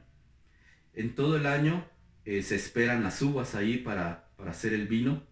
En 0.92 1.14
todo 1.14 1.36
el 1.36 1.46
año 1.46 1.88
eh, 2.24 2.42
se 2.42 2.56
esperan 2.56 3.02
las 3.02 3.22
uvas 3.22 3.54
ahí 3.54 3.78
para, 3.78 4.30
para 4.36 4.50
hacer 4.50 4.74
el 4.74 4.86
vino 4.86 5.26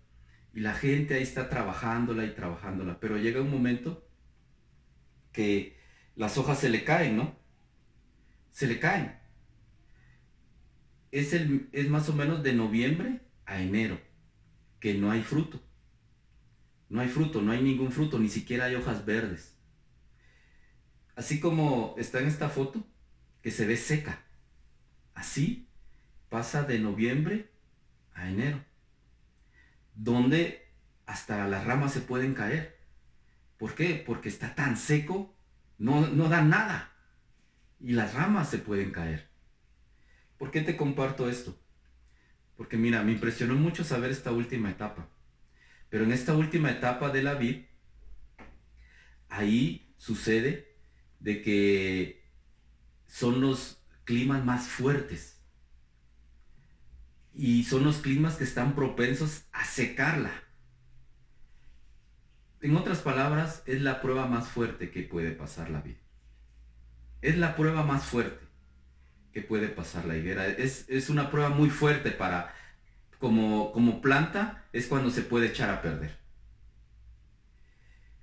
y 0.53 0.61
la 0.61 0.75
gente 0.75 1.15
ahí 1.15 1.23
está 1.23 1.49
trabajándola 1.49 2.25
y 2.25 2.35
trabajándola. 2.35 2.99
Pero 3.01 3.19
llega 3.19 3.41
un 3.41 3.51
momento 3.51 4.07
que 5.33 5.79
las 6.17 6.39
hojas 6.39 6.59
se 6.59 6.71
le 6.71 6.85
caen, 6.85 7.17
¿no? 7.17 7.39
Se 8.51 8.67
le 8.67 8.81
caen. 8.81 9.19
Es, 11.13 11.33
el, 11.33 11.69
es 11.73 11.89
más 11.89 12.09
o 12.09 12.13
menos 12.13 12.43
de 12.43 12.53
noviembre 12.53 13.21
a 13.47 13.61
enero 13.61 14.01
que 14.81 14.95
no 14.95 15.11
hay 15.11 15.23
fruto. 15.23 15.63
No 16.89 17.01
hay 17.01 17.09
fruto, 17.09 17.41
no 17.41 17.53
hay 17.53 17.63
ningún 17.63 17.93
fruto, 17.93 18.19
ni 18.19 18.29
siquiera 18.29 18.65
hay 18.65 18.75
hojas 18.75 19.05
verdes. 19.05 19.57
Así 21.15 21.39
como 21.39 21.95
está 21.99 22.21
en 22.21 22.27
esta 22.27 22.49
foto, 22.49 22.85
que 23.43 23.51
se 23.51 23.67
ve 23.67 23.77
seca. 23.77 24.25
Así 25.15 25.69
pasa 26.29 26.65
de 26.65 26.79
noviembre 26.79 27.51
a 28.15 28.29
enero, 28.29 28.65
donde 29.95 30.73
hasta 31.07 31.47
las 31.49 31.65
ramas 31.65 31.93
se 31.93 32.01
pueden 32.01 32.35
caer. 32.35 32.79
¿Por 33.59 33.75
qué? 33.75 34.03
Porque 34.07 34.29
está 34.29 34.55
tan 34.55 34.77
seco, 34.77 35.37
no, 35.79 36.07
no 36.07 36.29
da 36.29 36.43
nada. 36.43 36.93
Y 37.81 37.93
las 37.93 38.15
ramas 38.15 38.51
se 38.51 38.59
pueden 38.59 38.93
caer. 38.93 39.29
¿Por 40.39 40.51
qué 40.51 40.61
te 40.61 40.77
comparto 40.77 41.29
esto? 41.29 41.59
Porque 42.57 42.77
mira, 42.77 43.03
me 43.03 43.13
impresionó 43.13 43.55
mucho 43.55 43.85
saber 43.85 44.11
esta 44.11 44.33
última 44.33 44.71
etapa. 44.71 45.09
Pero 45.89 46.05
en 46.05 46.13
esta 46.13 46.35
última 46.35 46.71
etapa 46.71 47.11
de 47.11 47.23
la 47.23 47.35
vid, 47.35 47.65
ahí 49.29 49.95
sucede 49.97 50.77
de 51.19 51.43
que 51.43 52.31
son 53.07 53.41
los 53.41 53.83
climas 54.05 54.45
más 54.45 54.69
fuertes. 54.69 55.40
Y 57.35 57.65
son 57.65 57.85
los 57.85 57.99
climas 57.99 58.37
que 58.37 58.45
están 58.45 58.75
propensos 58.75 59.45
a 59.53 59.65
secarla. 59.65 60.33
En 62.61 62.77
otras 62.77 62.99
palabras, 62.99 63.63
es 63.67 63.81
la 63.81 64.03
prueba 64.03 64.27
más 64.27 64.49
fuerte 64.49 64.91
que 64.91 65.03
puede 65.03 65.33
pasar 65.33 65.71
la 65.71 65.81
vid. 65.81 65.97
Es 67.23 67.37
la 67.39 67.57
prueba 67.57 67.83
más 67.83 68.05
fuerte 68.05 68.51
que 69.33 69.43
puede 69.43 69.69
pasar 69.69 70.05
la 70.07 70.17
higuera. 70.17 70.47
Es, 70.47 71.09
una 71.09 71.31
prueba 71.31 71.51
muy 71.51 71.71
fuerte 71.71 72.11
para, 72.11 72.55
como, 73.19 73.73
como 73.73 74.01
planta, 74.01 74.65
es 74.73 74.87
cuando 74.87 75.11
se 75.11 75.23
puede 75.23 75.49
echar 75.49 75.71
a 75.71 75.83
perder. 75.83 76.19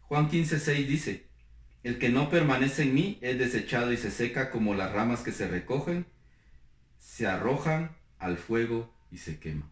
Juan 0.01 0.29
15.6 0.29 0.85
dice, 0.85 1.27
el 1.83 1.99
que 1.99 2.09
no 2.09 2.29
permanece 2.29 2.83
en 2.83 2.93
mí 2.93 3.19
es 3.21 3.37
desechado 3.37 3.91
y 3.91 3.97
se 3.97 4.11
seca 4.11 4.51
como 4.51 4.73
las 4.73 4.91
ramas 4.91 5.21
que 5.21 5.31
se 5.31 5.47
recogen, 5.47 6.07
se 6.97 7.27
arrojan 7.27 7.95
al 8.17 8.37
fuego 8.37 8.93
y 9.11 9.17
se 9.17 9.39
queman. 9.39 9.71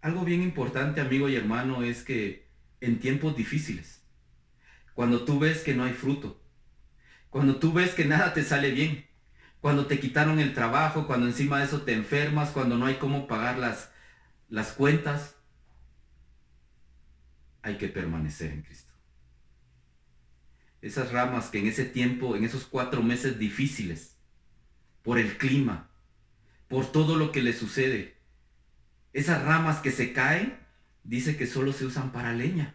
Algo 0.00 0.24
bien 0.24 0.42
importante, 0.42 1.00
amigo 1.00 1.28
y 1.28 1.36
hermano, 1.36 1.82
es 1.82 2.02
que 2.02 2.48
en 2.80 3.00
tiempos 3.00 3.36
difíciles, 3.36 4.02
cuando 4.94 5.24
tú 5.24 5.38
ves 5.38 5.62
que 5.62 5.74
no 5.74 5.84
hay 5.84 5.92
fruto, 5.92 6.40
cuando 7.30 7.56
tú 7.56 7.72
ves 7.72 7.94
que 7.94 8.04
nada 8.04 8.32
te 8.32 8.42
sale 8.42 8.70
bien, 8.70 9.06
cuando 9.60 9.86
te 9.86 9.98
quitaron 9.98 10.38
el 10.38 10.54
trabajo, 10.54 11.06
cuando 11.06 11.26
encima 11.26 11.58
de 11.58 11.64
eso 11.64 11.82
te 11.82 11.92
enfermas, 11.92 12.50
cuando 12.50 12.78
no 12.78 12.86
hay 12.86 12.94
cómo 12.96 13.26
pagar 13.26 13.58
las, 13.58 13.90
las 14.48 14.72
cuentas, 14.72 15.34
hay 17.62 17.76
que 17.76 17.88
permanecer 17.88 18.52
en 18.52 18.62
Cristo. 18.62 18.92
Esas 20.80 21.10
ramas 21.10 21.48
que 21.48 21.58
en 21.58 21.66
ese 21.66 21.84
tiempo, 21.84 22.36
en 22.36 22.44
esos 22.44 22.64
cuatro 22.64 23.02
meses 23.02 23.38
difíciles, 23.38 24.16
por 25.02 25.18
el 25.18 25.36
clima, 25.36 25.87
por 26.68 26.92
todo 26.92 27.16
lo 27.16 27.32
que 27.32 27.42
le 27.42 27.52
sucede, 27.52 28.16
esas 29.12 29.42
ramas 29.42 29.78
que 29.78 29.90
se 29.90 30.12
caen, 30.12 30.58
dice 31.02 31.36
que 31.36 31.46
solo 31.46 31.72
se 31.72 31.86
usan 31.86 32.12
para 32.12 32.32
leña. 32.32 32.74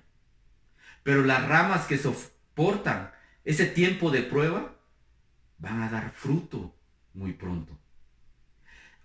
Pero 1.03 1.23
las 1.23 1.47
ramas 1.47 1.85
que 1.85 1.97
soportan 1.97 3.11
ese 3.43 3.65
tiempo 3.65 4.09
de 4.09 4.23
prueba, 4.23 4.75
van 5.57 5.81
a 5.81 5.89
dar 5.89 6.11
fruto 6.11 6.75
muy 7.13 7.33
pronto. 7.33 7.79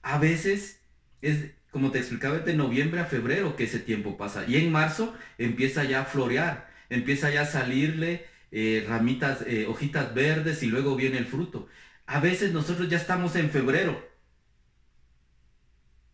A 0.03 0.19
veces 0.19 0.81
es, 1.21 1.53
como 1.71 1.91
te 1.91 1.99
explicaba, 1.99 2.39
de 2.39 2.55
noviembre 2.55 3.01
a 3.01 3.05
febrero 3.05 3.57
que 3.57 3.65
ese 3.65 3.79
tiempo 3.79 4.17
pasa. 4.17 4.45
Y 4.47 4.57
en 4.57 4.73
marzo 4.73 5.15
empieza 5.39 5.85
ya 5.85 6.03
a 6.03 6.05
florear, 6.05 6.71
empieza 6.89 7.31
ya 7.31 7.43
a 7.43 7.47
salirle 7.47 8.27
eh, 8.51 8.85
ramitas, 8.89 9.43
eh, 9.47 9.67
hojitas 9.67 10.15
verdes 10.15 10.63
y 10.63 10.67
luego 10.67 10.97
viene 10.97 11.19
el 11.19 11.27
fruto. 11.27 11.69
A 12.07 12.21
veces 12.21 12.53
nosotros 12.53 12.89
ya 12.89 12.97
estamos 12.97 13.37
en 13.37 13.51
febrero 13.51 14.08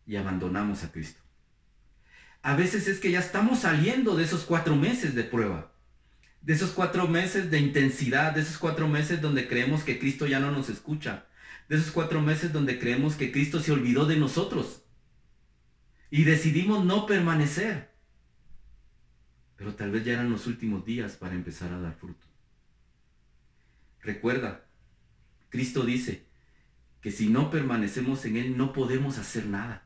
y 0.07 0.17
abandonamos 0.17 0.85
a 0.85 0.93
Cristo. 0.93 1.21
A 2.43 2.57
veces 2.57 2.88
es 2.88 3.01
que 3.01 3.11
ya 3.11 3.21
estamos 3.21 3.61
saliendo 3.61 4.17
de 4.17 4.25
esos 4.25 4.45
cuatro 4.45 4.77
meses 4.77 5.14
de 5.14 5.25
prueba 5.25 5.75
de 6.45 6.53
esos 6.53 6.73
cuatro 6.73 7.09
meses 7.09 7.51
de 7.51 7.59
intensidad, 7.59 8.35
de 8.35 8.43
esos 8.43 8.59
cuatro 8.59 8.87
meses 8.87 9.23
donde 9.23 9.49
creemos 9.49 9.83
que 9.83 9.99
Cristo 9.99 10.27
ya 10.27 10.40
no 10.40 10.51
nos 10.51 10.69
escucha, 10.69 11.27
de 11.71 11.77
esos 11.77 11.90
cuatro 11.90 12.21
meses 12.21 12.53
donde 12.53 12.79
creemos 12.79 13.17
que 13.17 13.33
Cristo 13.33 13.61
se 13.61 13.73
olvidó 13.73 14.05
de 14.05 14.17
nosotros 14.17 14.83
y 16.11 16.25
decidimos 16.25 16.85
no 16.85 17.07
permanecer. 17.07 17.90
Pero 19.57 19.75
tal 19.75 19.90
vez 19.90 20.05
ya 20.05 20.12
eran 20.12 20.31
los 20.31 20.47
últimos 20.47 20.85
días 20.85 21.17
para 21.17 21.35
empezar 21.35 21.73
a 21.73 21.81
dar 21.81 21.95
fruto. 21.95 22.27
Recuerda, 24.03 24.67
Cristo 25.49 25.83
dice 25.83 26.27
que 27.01 27.11
si 27.11 27.31
no 27.31 27.51
permanecemos 27.51 28.23
en 28.27 28.37
Él 28.37 28.59
no 28.59 28.75
podemos 28.75 29.17
hacer 29.17 29.47
nada. 29.47 29.84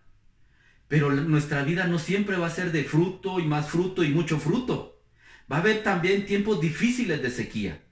Pero 0.89 1.11
nuestra 1.11 1.63
vida 1.63 1.87
no 1.87 1.99
siempre 1.99 2.37
va 2.39 2.47
a 2.47 2.51
ser 2.51 2.73
de 2.73 2.85
fruto 2.85 3.41
y 3.41 3.47
más 3.47 3.69
fruto 3.69 4.03
y 4.03 4.09
mucho 4.09 4.39
fruto. 4.39 5.03
Va 5.51 5.57
a 5.57 5.61
haber 5.61 5.83
también 5.83 6.27
tiempos 6.27 6.61
difíciles 6.61 7.23
de 7.23 7.31
sequía. 7.31 7.85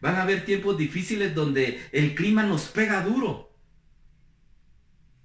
Van 0.00 0.16
a 0.16 0.22
haber 0.22 0.44
tiempos 0.44 0.76
difíciles 0.76 1.34
donde 1.34 1.80
el 1.92 2.14
clima 2.14 2.42
nos 2.42 2.64
pega 2.64 3.02
duro. 3.02 3.56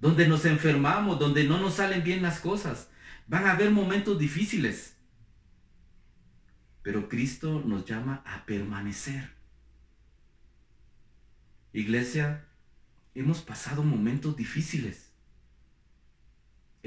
Donde 0.00 0.28
nos 0.28 0.44
enfermamos, 0.44 1.18
donde 1.18 1.44
no 1.44 1.58
nos 1.58 1.74
salen 1.74 2.04
bien 2.04 2.22
las 2.22 2.38
cosas. 2.38 2.90
Van 3.26 3.46
a 3.46 3.52
haber 3.52 3.70
momentos 3.70 4.18
difíciles. 4.18 4.96
Pero 6.82 7.08
Cristo 7.08 7.62
nos 7.64 7.84
llama 7.84 8.22
a 8.24 8.46
permanecer. 8.46 9.34
Iglesia, 11.72 12.46
hemos 13.14 13.40
pasado 13.40 13.82
momentos 13.82 14.36
difíciles. 14.36 15.05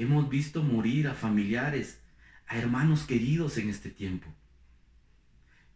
Hemos 0.00 0.28
visto 0.28 0.62
morir 0.62 1.08
a 1.08 1.14
familiares, 1.14 2.00
a 2.46 2.58
hermanos 2.58 3.04
queridos 3.04 3.58
en 3.58 3.68
este 3.68 3.90
tiempo 3.90 4.34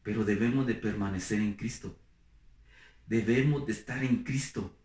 pero 0.05 0.25
debemos 0.25 0.67
de 0.67 0.75
permanecer 0.75 1.41
en 1.41 1.55
Cristo. 1.55 1.99
Debemos 3.07 3.67
de 3.67 3.73
estar 3.73 4.05
en 4.05 4.23
Cristo. 4.23 4.77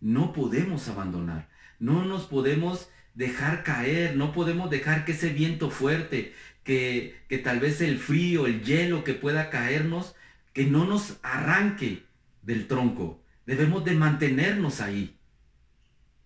No 0.00 0.32
podemos 0.32 0.88
abandonar, 0.88 1.48
no 1.78 2.04
nos 2.04 2.24
podemos 2.24 2.88
dejar 3.14 3.62
caer, 3.62 4.16
no 4.16 4.32
podemos 4.32 4.70
dejar 4.70 5.04
que 5.04 5.12
ese 5.12 5.28
viento 5.28 5.70
fuerte, 5.70 6.34
que, 6.64 7.22
que 7.28 7.38
tal 7.38 7.60
vez 7.60 7.80
el 7.80 7.98
frío, 7.98 8.46
el 8.46 8.64
hielo 8.64 9.04
que 9.04 9.14
pueda 9.14 9.50
caernos, 9.50 10.16
que 10.52 10.64
no 10.64 10.86
nos 10.86 11.18
arranque 11.22 12.04
del 12.42 12.66
tronco. 12.66 13.22
Debemos 13.46 13.84
de 13.84 13.94
mantenernos 13.94 14.80
ahí. 14.80 15.18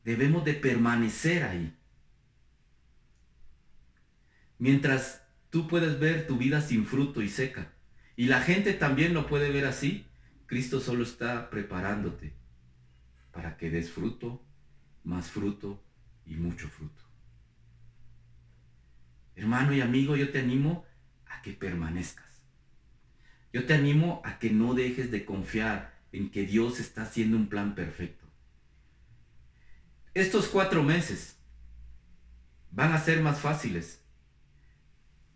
Debemos 0.09 0.43
de 0.43 0.55
permanecer 0.55 1.43
ahí. 1.43 1.77
Mientras 4.59 5.23
tú 5.51 5.69
puedes 5.69 6.01
ver 6.01 6.27
tu 6.27 6.39
vida 6.39 6.63
sin 6.63 6.87
fruto 6.87 7.21
y 7.21 7.29
seca. 7.29 7.75
Y 8.17 8.25
la 8.25 8.41
gente 8.41 8.73
también 8.73 9.13
lo 9.13 9.27
puede 9.27 9.51
ver 9.51 9.67
así. 9.67 10.07
Cristo 10.47 10.81
solo 10.81 11.03
está 11.03 11.51
preparándote 11.51 12.33
para 13.33 13.59
que 13.59 13.69
des 13.69 13.91
fruto 13.91 14.43
más 15.05 15.31
fruto 15.31 15.85
y 16.25 16.37
mucho 16.37 16.69
fruto. 16.69 17.05
Hermano 19.37 19.75
y 19.75 19.83
amigo, 19.83 20.17
yo 20.17 20.31
te 20.31 20.39
animo 20.39 20.87
a 21.27 21.43
que 21.43 21.53
permanezcas. 21.53 22.47
Yo 23.53 23.67
te 23.67 23.75
animo 23.75 24.23
a 24.25 24.39
que 24.39 24.49
no 24.49 24.73
dejes 24.73 25.11
de 25.11 25.27
confiar 25.27 26.01
en 26.13 26.31
que 26.31 26.47
Dios 26.47 26.81
está 26.81 27.03
haciendo 27.03 27.37
un 27.37 27.51
plan 27.51 27.75
perfecto. 27.75 28.28
Estos 30.19 30.49
cuatro 30.49 30.83
meses 30.83 31.39
van 32.73 32.93
a 32.93 32.99
ser 32.99 33.23
más 33.23 33.39
fáciles. 33.39 34.05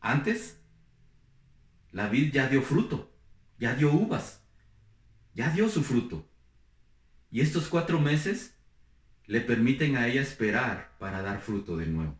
Antes, 0.01 0.61
la 1.93 2.09
vid 2.09 2.33
ya 2.33 2.49
dio 2.49 2.63
fruto, 2.63 3.15
ya 3.61 3.77
dio 3.77 3.93
uvas, 3.93 4.43
ya 5.35 5.51
dio 5.51 5.69
su 5.69 5.85
fruto. 5.85 6.29
Y 7.31 7.43
estos 7.43 7.69
cuatro 7.69 8.01
meses 8.01 8.57
le 9.27 9.41
permiten 9.41 9.95
a 9.95 10.09
ella 10.09 10.21
esperar 10.21 10.97
para 10.99 11.23
dar 11.23 11.41
fruto 11.41 11.77
de 11.77 11.87
nuevo. 11.87 12.19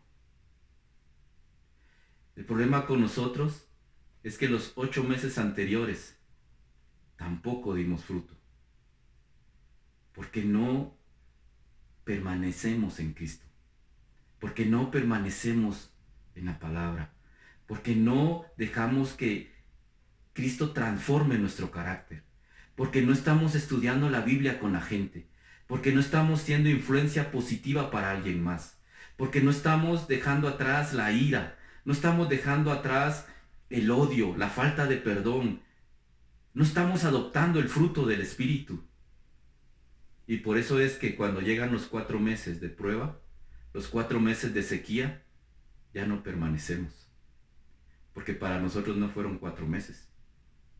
El 2.37 2.45
problema 2.45 2.85
con 2.85 3.01
nosotros 3.01 3.67
es 4.23 4.37
que 4.37 4.47
los 4.47 4.71
ocho 4.75 5.03
meses 5.03 5.37
anteriores 5.37 6.15
tampoco 7.17 7.73
dimos 7.73 8.05
fruto. 8.05 8.33
Porque 10.13 10.45
no 10.45 11.02
permanecemos 12.03 12.99
en 12.99 13.13
Cristo. 13.13 13.45
Porque 14.39 14.65
no 14.65 14.91
permanecemos 14.91 15.93
en 16.35 16.45
la 16.45 16.59
palabra. 16.59 17.13
Porque 17.65 17.95
no 17.95 18.45
dejamos 18.57 19.13
que 19.13 19.53
Cristo 20.33 20.71
transforme 20.71 21.37
nuestro 21.37 21.71
carácter. 21.71 22.23
Porque 22.75 23.01
no 23.01 23.13
estamos 23.13 23.55
estudiando 23.55 24.09
la 24.09 24.21
Biblia 24.21 24.59
con 24.59 24.73
la 24.73 24.81
gente. 24.81 25.27
Porque 25.67 25.91
no 25.91 25.99
estamos 25.99 26.41
siendo 26.41 26.69
influencia 26.69 27.31
positiva 27.31 27.91
para 27.91 28.11
alguien 28.11 28.43
más. 28.43 28.79
Porque 29.15 29.41
no 29.41 29.51
estamos 29.51 30.07
dejando 30.07 30.47
atrás 30.47 30.93
la 30.93 31.11
ira. 31.11 31.57
No 31.85 31.93
estamos 31.93 32.29
dejando 32.29 32.71
atrás 32.71 33.27
el 33.69 33.89
odio, 33.91 34.35
la 34.37 34.49
falta 34.49 34.85
de 34.85 34.97
perdón. 34.97 35.61
No 36.53 36.63
estamos 36.63 37.03
adoptando 37.03 37.59
el 37.59 37.69
fruto 37.69 38.05
del 38.05 38.21
Espíritu. 38.21 38.83
Y 40.25 40.37
por 40.37 40.57
eso 40.57 40.79
es 40.79 40.93
que 40.93 41.15
cuando 41.15 41.41
llegan 41.41 41.71
los 41.71 41.87
cuatro 41.87 42.19
meses 42.19 42.61
de 42.61 42.69
prueba, 42.69 43.19
los 43.73 43.87
cuatro 43.87 44.19
meses 44.19 44.53
de 44.53 44.63
sequía, 44.63 45.23
ya 45.93 46.05
no 46.05 46.23
permanecemos. 46.23 47.09
Porque 48.13 48.33
para 48.33 48.59
nosotros 48.59 48.95
no 48.95 49.09
fueron 49.09 49.37
cuatro 49.37 49.67
meses. 49.67 50.07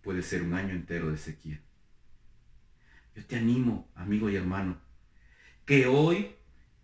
Puede 0.01 0.21
ser 0.21 0.43
un 0.43 0.53
año 0.53 0.73
entero 0.73 1.11
de 1.11 1.17
sequía. 1.17 1.61
Yo 3.15 3.25
te 3.25 3.35
animo, 3.35 3.91
amigo 3.95 4.29
y 4.29 4.35
hermano, 4.35 4.79
que 5.65 5.87
hoy 5.87 6.35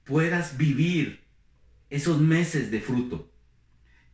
puedas 0.04 0.58
vivir 0.58 1.24
esos 1.89 2.19
meses 2.19 2.72
de 2.72 2.82
fruto. 2.82 3.32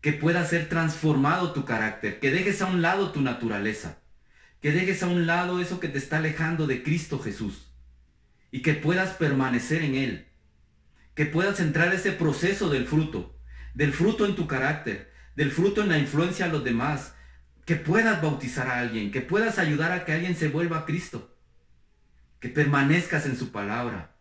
Que 0.01 0.13
pueda 0.13 0.45
ser 0.45 0.69
transformado 0.69 1.51
tu 1.51 1.65
carácter. 1.65 2.19
Que 2.19 2.29
dejes 2.29 2.61
a 2.61 2.67
un 2.67 2.83
lado 2.83 3.11
tu 3.11 3.21
naturaleza. 3.21 4.03
Que 4.61 4.71
dejes 4.71 5.01
a 5.01 5.07
un 5.07 5.25
lado 5.25 5.59
eso 5.59 5.79
que 5.79 5.87
te 5.87 5.97
está 5.97 6.17
alejando 6.17 6.67
de 6.67 6.83
Cristo 6.83 7.17
Jesús 7.19 7.74
y 8.55 8.61
que 8.61 8.73
puedas 8.73 9.09
permanecer 9.15 9.81
en 9.81 9.95
Él. 9.95 10.27
Que 11.13 11.25
puedas 11.25 11.59
entrar 11.59 11.93
ese 11.93 12.13
proceso 12.13 12.69
del 12.69 12.87
fruto, 12.87 13.37
del 13.73 13.91
fruto 13.91 14.25
en 14.25 14.37
tu 14.37 14.47
carácter, 14.47 15.11
del 15.35 15.51
fruto 15.51 15.81
en 15.81 15.89
la 15.89 15.97
influencia 15.97 16.45
a 16.45 16.47
los 16.47 16.63
demás. 16.63 17.15
Que 17.65 17.75
puedas 17.75 18.21
bautizar 18.21 18.69
a 18.69 18.79
alguien, 18.79 19.11
que 19.11 19.19
puedas 19.19 19.59
ayudar 19.59 19.91
a 19.91 20.05
que 20.05 20.13
alguien 20.13 20.37
se 20.37 20.47
vuelva 20.47 20.77
a 20.77 20.85
Cristo. 20.85 21.37
Que 22.39 22.47
permanezcas 22.47 23.25
en 23.25 23.35
su 23.35 23.51
palabra. 23.51 24.15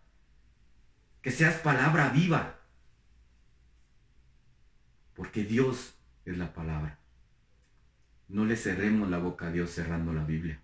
Que 1.23 1.31
seas 1.31 1.55
palabra 1.59 2.09
viva. 2.09 2.59
Porque 5.15 5.45
Dios 5.45 5.95
es 6.25 6.37
la 6.37 6.53
palabra. 6.53 6.99
No 8.27 8.45
le 8.47 8.57
cerremos 8.57 9.09
la 9.11 9.19
boca 9.19 9.47
a 9.47 9.53
Dios 9.53 9.71
cerrando 9.71 10.13
la 10.13 10.25
Biblia. 10.25 10.61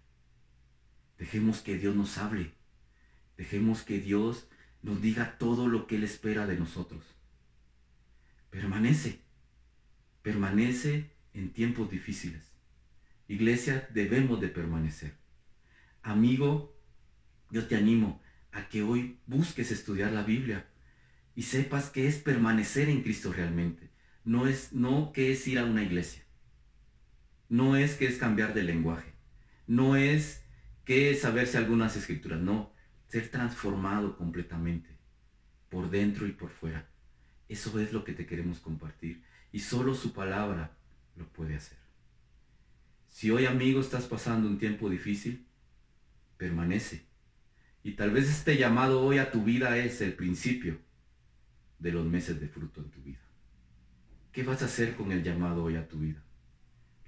Dejemos 1.19 1.61
que 1.61 1.79
Dios 1.79 1.95
nos 1.95 2.19
hable. 2.19 2.59
Dejemos 3.41 3.85
que 3.85 3.99
Dios 3.99 4.47
nos 4.83 5.01
diga 5.01 5.39
todo 5.39 5.67
lo 5.67 5.87
que 5.87 5.97
Él 5.97 6.05
espera 6.05 6.47
de 6.47 6.59
nosotros. 6.59 7.03
Permanece, 8.51 9.21
permanece 10.21 11.13
en 11.33 11.51
tiempos 11.51 11.91
difíciles. 11.91 12.53
Iglesia, 13.29 13.89
debemos 13.95 14.43
de 14.43 14.49
permanecer. 14.49 15.15
Amigo, 16.03 16.79
yo 17.51 17.67
te 17.67 17.77
animo 17.77 18.21
a 18.53 18.69
que 18.69 18.83
hoy 18.83 19.19
busques 19.25 19.73
estudiar 19.73 20.13
la 20.13 20.23
Biblia 20.23 20.69
y 21.35 21.45
sepas 21.45 21.89
que 21.89 22.09
es 22.09 22.17
permanecer 22.17 22.91
en 22.91 23.03
Cristo 23.03 23.33
realmente. 23.33 23.89
No 24.23 24.49
es 24.49 24.75
no 24.75 25.13
que 25.15 25.33
es 25.33 25.49
ir 25.49 25.61
a 25.61 25.65
una 25.65 25.83
iglesia. 25.83 26.23
No 27.49 27.75
es 27.75 27.95
que 27.95 28.07
es 28.07 28.19
cambiar 28.19 28.53
de 28.53 28.65
lenguaje. 28.65 29.15
No 29.67 29.97
es 29.97 30.45
que 30.85 31.11
es 31.11 31.23
saberse 31.23 31.57
algunas 31.57 31.97
escrituras. 31.97 32.39
No, 32.39 32.75
ser 33.11 33.29
transformado 33.29 34.17
completamente, 34.17 34.89
por 35.69 35.91
dentro 35.91 36.29
y 36.29 36.33
por 36.33 36.51
fuera. 36.51 36.89
Eso 37.49 37.81
es 37.81 37.93
lo 37.93 38.05
que 38.05 38.13
te 38.13 38.25
queremos 38.25 38.61
compartir. 38.61 39.25
Y 39.51 39.59
solo 39.59 39.95
su 39.95 40.13
palabra 40.13 40.77
lo 41.17 41.27
puede 41.27 41.57
hacer. 41.57 41.79
Si 43.09 43.33
hoy, 43.33 43.47
amigo, 43.47 43.81
estás 43.81 44.05
pasando 44.05 44.47
un 44.47 44.59
tiempo 44.59 44.89
difícil, 44.89 45.45
permanece. 46.37 47.05
Y 47.83 47.95
tal 47.95 48.13
vez 48.13 48.31
este 48.31 48.57
llamado 48.57 49.01
hoy 49.01 49.19
a 49.19 49.33
tu 49.33 49.43
vida 49.43 49.77
es 49.77 50.01
el 50.03 50.15
principio 50.15 50.79
de 51.81 51.91
los 51.91 52.07
meses 52.07 52.41
de 52.41 52.47
fruto 52.47 52.81
en 52.81 52.91
tu 52.91 53.03
vida. 53.03 53.19
¿Qué 54.31 54.45
vas 54.45 54.63
a 54.63 54.67
hacer 54.67 54.95
con 54.95 55.11
el 55.11 55.25
llamado 55.25 55.65
hoy 55.65 55.75
a 55.75 55.89
tu 55.89 55.99
vida? 55.99 56.23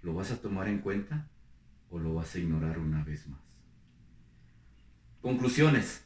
¿Lo 0.02 0.14
vas 0.14 0.32
a 0.32 0.40
tomar 0.40 0.66
en 0.66 0.78
cuenta 0.80 1.30
o 1.90 2.00
lo 2.00 2.14
vas 2.14 2.34
a 2.34 2.40
ignorar 2.40 2.80
una 2.80 3.04
vez 3.04 3.28
más? 3.28 3.51
Conclusiones. 5.22 6.02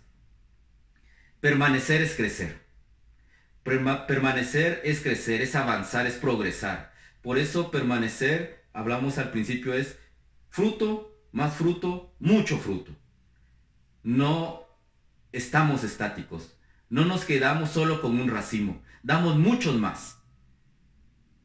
Permanecer 1.41 2.03
es 2.03 2.15
crecer. 2.15 2.67
permanecer 3.65 4.83
es 4.85 5.01
crecer, 5.01 5.41
es 5.41 5.55
avanzar, 5.55 6.07
es 6.07 6.17
progresar. 6.17 6.93
Por 7.23 7.39
eso 7.39 7.71
permanecer, 7.71 8.67
hablamos 8.75 9.17
al 9.17 9.31
principio, 9.33 9.73
es 9.73 9.99
fruto, 10.51 11.19
más 11.33 11.55
fruto, 11.55 12.15
mucho 12.19 12.59
fruto. 12.59 12.95
No 14.03 14.67
estamos 15.33 15.83
estáticos. 15.83 16.55
No 16.91 17.07
nos 17.07 17.25
quedamos 17.25 17.71
solo 17.71 18.03
con 18.03 18.21
un 18.21 18.29
racimo. 18.29 18.83
Damos 19.03 19.39
muchos 19.39 19.77
más. 19.77 20.19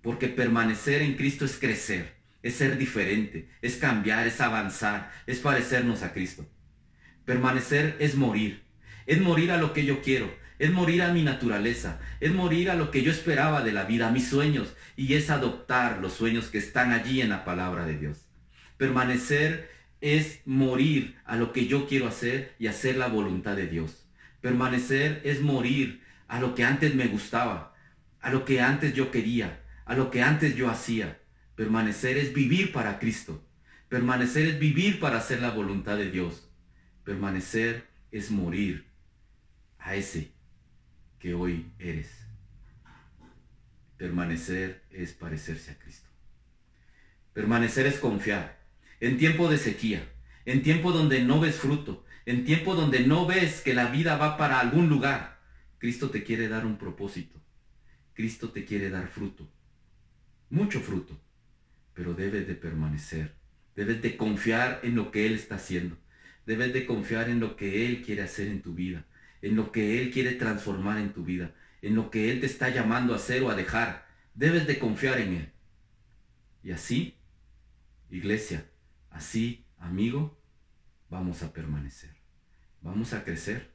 Porque 0.01 0.27
permanecer 0.27 1.01
en 1.01 1.15
Cristo 1.15 1.45
es 1.45 1.57
crecer, 1.57 2.17
es 2.43 2.55
ser 2.55 2.77
diferente, 2.77 3.49
es 3.62 3.77
cambiar, 3.77 4.27
es 4.27 4.41
avanzar, 4.41 5.10
es 5.25 5.39
parecernos 5.39 6.03
a 6.03 6.12
Cristo. 6.12 6.45
Permanecer 7.25 7.95
es 7.99 8.15
morir. 8.15 8.63
Es 9.05 9.21
morir 9.21 9.51
a 9.51 9.57
lo 9.57 9.73
que 9.73 9.86
yo 9.86 10.01
quiero. 10.01 10.34
Es 10.60 10.71
morir 10.71 11.01
a 11.01 11.13
mi 11.13 11.23
naturaleza. 11.23 11.99
Es 12.19 12.31
morir 12.34 12.69
a 12.69 12.75
lo 12.75 12.91
que 12.91 13.03
yo 13.03 13.12
esperaba 13.12 13.62
de 13.62 13.73
la 13.73 13.86
vida, 13.86 14.07
a 14.07 14.12
mis 14.12 14.29
sueños. 14.29 14.75
Y 14.95 15.13
es 15.13 15.29
adoptar 15.29 15.99
los 15.99 16.13
sueños 16.13 16.47
que 16.47 16.57
están 16.57 16.91
allí 16.91 17.21
en 17.21 17.29
la 17.29 17.45
palabra 17.45 17.86
de 17.86 17.97
Dios. 17.97 18.25
Permanecer 18.77 19.69
es 20.01 20.41
morir 20.45 21.17
a 21.25 21.36
lo 21.36 21.53
que 21.53 21.67
yo 21.67 21.88
quiero 21.88 22.07
hacer 22.07 22.55
y 22.57 22.67
hacer 22.67 22.97
la 22.97 23.07
voluntad 23.07 23.55
de 23.55 23.67
Dios. 23.67 24.07
Permanecer 24.41 25.21
es 25.23 25.41
morir 25.41 26.01
a 26.27 26.39
lo 26.39 26.55
que 26.55 26.63
antes 26.63 26.95
me 26.95 27.07
gustaba, 27.07 27.75
a 28.19 28.31
lo 28.31 28.43
que 28.43 28.62
antes 28.62 28.93
yo 28.93 29.12
quería, 29.12 29.62
a 29.86 29.95
lo 29.95 30.10
que 30.10 30.23
antes 30.23 30.55
yo 30.55 30.69
hacía. 30.69 31.19
Permanecer 31.55 32.17
es 32.17 32.34
vivir 32.34 32.71
para 32.71 32.97
Cristo. 32.97 33.45
Permanecer 33.89 34.47
es 34.47 34.60
vivir 34.60 34.99
para 34.99 35.17
hacer 35.17 35.41
la 35.41 35.51
voluntad 35.51 35.97
de 35.97 36.10
Dios. 36.10 36.51
Permanecer 37.04 37.88
es 38.12 38.30
morir 38.32 38.86
a 39.80 39.95
ese 39.95 40.32
que 41.20 41.34
hoy 41.34 41.72
eres. 41.80 42.10
Permanecer 43.97 44.84
es 44.91 45.14
parecerse 45.14 45.72
a 45.72 45.80
Cristo. 45.80 46.10
Permanecer 47.34 47.86
es 47.86 47.97
confiar. 47.97 48.60
En 48.99 49.18
tiempo 49.18 49.49
de 49.49 49.58
sequía, 49.58 50.08
en 50.45 50.64
tiempo 50.64 50.91
donde 50.91 51.24
no 51.24 51.39
ves 51.39 51.56
fruto, 51.56 52.06
en 52.26 52.45
tiempo 52.45 52.76
donde 52.76 53.06
no 53.06 53.26
ves 53.26 53.62
que 53.62 53.74
la 53.74 53.88
vida 53.88 54.18
va 54.18 54.38
para 54.38 54.60
algún 54.60 54.89
lugar, 54.89 55.39
Cristo 55.80 56.12
te 56.12 56.24
quiere 56.24 56.47
dar 56.47 56.66
un 56.66 56.78
propósito. 56.78 57.39
Cristo 58.14 58.49
te 58.49 58.66
quiere 58.66 58.89
dar 58.89 59.08
fruto. 59.08 59.52
Mucho 60.49 60.80
fruto. 60.80 61.20
Pero 61.93 62.14
debes 62.14 62.47
de 62.47 62.56
permanecer. 62.56 63.36
Debes 63.76 64.02
de 64.02 64.18
confiar 64.18 64.80
en 64.84 64.95
lo 64.95 65.12
que 65.12 65.26
Él 65.26 65.34
está 65.34 65.56
haciendo. 65.56 65.97
Debes 66.45 66.73
de 66.73 66.85
confiar 66.85 67.29
en 67.29 67.39
lo 67.39 67.55
que 67.55 67.87
Él 67.87 68.01
quiere 68.03 68.23
hacer 68.23 68.47
en 68.47 68.61
tu 68.61 68.73
vida, 68.73 69.05
en 69.41 69.55
lo 69.55 69.71
que 69.71 70.01
Él 70.01 70.11
quiere 70.11 70.33
transformar 70.33 70.97
en 70.97 71.13
tu 71.13 71.23
vida, 71.23 71.53
en 71.81 71.95
lo 71.95 72.09
que 72.09 72.31
Él 72.31 72.39
te 72.39 72.45
está 72.45 72.69
llamando 72.69 73.13
a 73.13 73.17
hacer 73.17 73.43
o 73.43 73.49
a 73.49 73.55
dejar. 73.55 74.07
Debes 74.33 74.67
de 74.67 74.79
confiar 74.79 75.19
en 75.19 75.33
Él. 75.33 75.51
Y 76.63 76.71
así, 76.71 77.15
iglesia, 78.09 78.69
así, 79.09 79.65
amigo, 79.77 80.39
vamos 81.09 81.43
a 81.43 81.53
permanecer. 81.53 82.15
Vamos 82.81 83.13
a 83.13 83.23
crecer. 83.23 83.71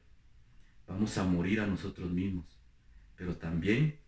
vamos 0.87 1.17
a 1.17 1.23
morir 1.25 1.59
a 1.59 1.67
nosotros 1.67 2.11
mismos, 2.11 2.45
pero 3.17 3.35
también 3.35 3.99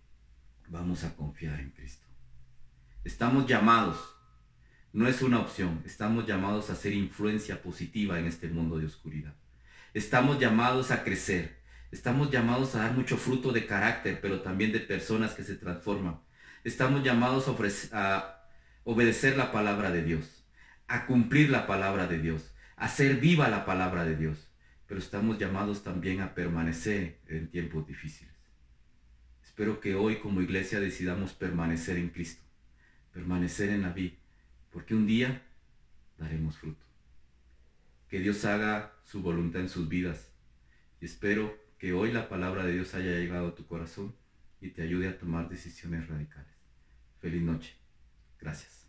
vamos 0.70 1.04
a 1.04 1.14
confiar 1.16 1.60
en 1.60 1.72
Cristo. 1.72 2.08
Estamos 3.04 3.48
llamados, 3.48 4.16
no 4.94 5.08
es 5.08 5.22
una 5.22 5.40
opción, 5.40 5.82
estamos 5.86 6.26
llamados 6.26 6.70
a 6.70 6.76
ser 6.76 6.94
influencia 6.94 7.62
positiva 7.62 8.20
en 8.20 8.26
este 8.26 8.48
mundo 8.48 8.78
de 8.78 8.86
oscuridad. 8.86 9.34
Estamos 9.94 10.40
llamados 10.40 10.92
a 10.92 11.04
crecer, 11.04 11.60
estamos 11.92 12.32
llamados 12.32 12.76
a 12.76 12.80
dar 12.80 12.94
mucho 12.94 13.18
fruto 13.18 13.52
de 13.52 13.66
carácter, 13.66 14.20
pero 14.22 14.42
también 14.42 14.72
de 14.72 14.80
personas 14.80 15.34
que 15.34 15.44
se 15.44 15.56
transforman. 15.56 16.20
Estamos 16.64 17.04
llamados 17.04 17.48
a, 17.94 18.36
obedecer 18.84 19.38
la 19.38 19.52
palabra 19.52 19.92
de 19.92 20.04
Dios, 20.04 20.46
a 20.88 21.06
cumplir 21.06 21.50
la 21.50 21.68
palabra 21.68 22.08
de 22.08 22.20
Dios, 22.20 22.54
a 22.76 22.86
hacer 22.86 23.18
viva 23.18 23.48
la 23.50 23.66
palabra 23.66 24.06
de 24.06 24.16
Dios 24.16 24.50
pero 24.90 25.00
estamos 25.00 25.38
llamados 25.38 25.84
también 25.84 26.20
a 26.20 26.34
permanecer 26.34 27.20
en 27.28 27.48
tiempos 27.52 27.86
difíciles. 27.86 28.34
Espero 29.44 29.80
que 29.80 29.94
hoy 29.94 30.16
como 30.16 30.42
iglesia 30.42 30.80
decidamos 30.80 31.34
permanecer 31.34 31.98
en 31.98 32.10
Cristo, 32.10 32.42
permanecer 33.14 33.70
en 33.70 33.84
la 33.84 33.90
vida, 33.90 34.16
porque 34.72 34.96
un 34.96 35.08
día 35.08 35.42
daremos 36.18 36.58
fruto. 36.58 36.86
Que 38.08 38.20
Dios 38.20 38.44
haga 38.46 38.94
su 39.04 39.22
voluntad 39.22 39.62
en 39.62 39.70
sus 39.70 39.88
vidas 39.88 40.32
y 41.00 41.06
espero 41.06 41.58
que 41.78 41.94
hoy 41.94 42.12
la 42.12 42.28
palabra 42.28 42.66
de 42.66 42.74
Dios 42.74 42.94
haya 42.94 43.12
llegado 43.12 43.50
a 43.50 43.56
tu 43.56 43.66
corazón 43.66 44.16
y 44.62 44.70
te 44.72 44.82
ayude 44.82 45.08
a 45.08 45.18
tomar 45.18 45.48
decisiones 45.48 46.08
radicales. 46.08 46.54
Feliz 47.20 47.42
noche. 47.42 47.76
Gracias. 48.40 48.89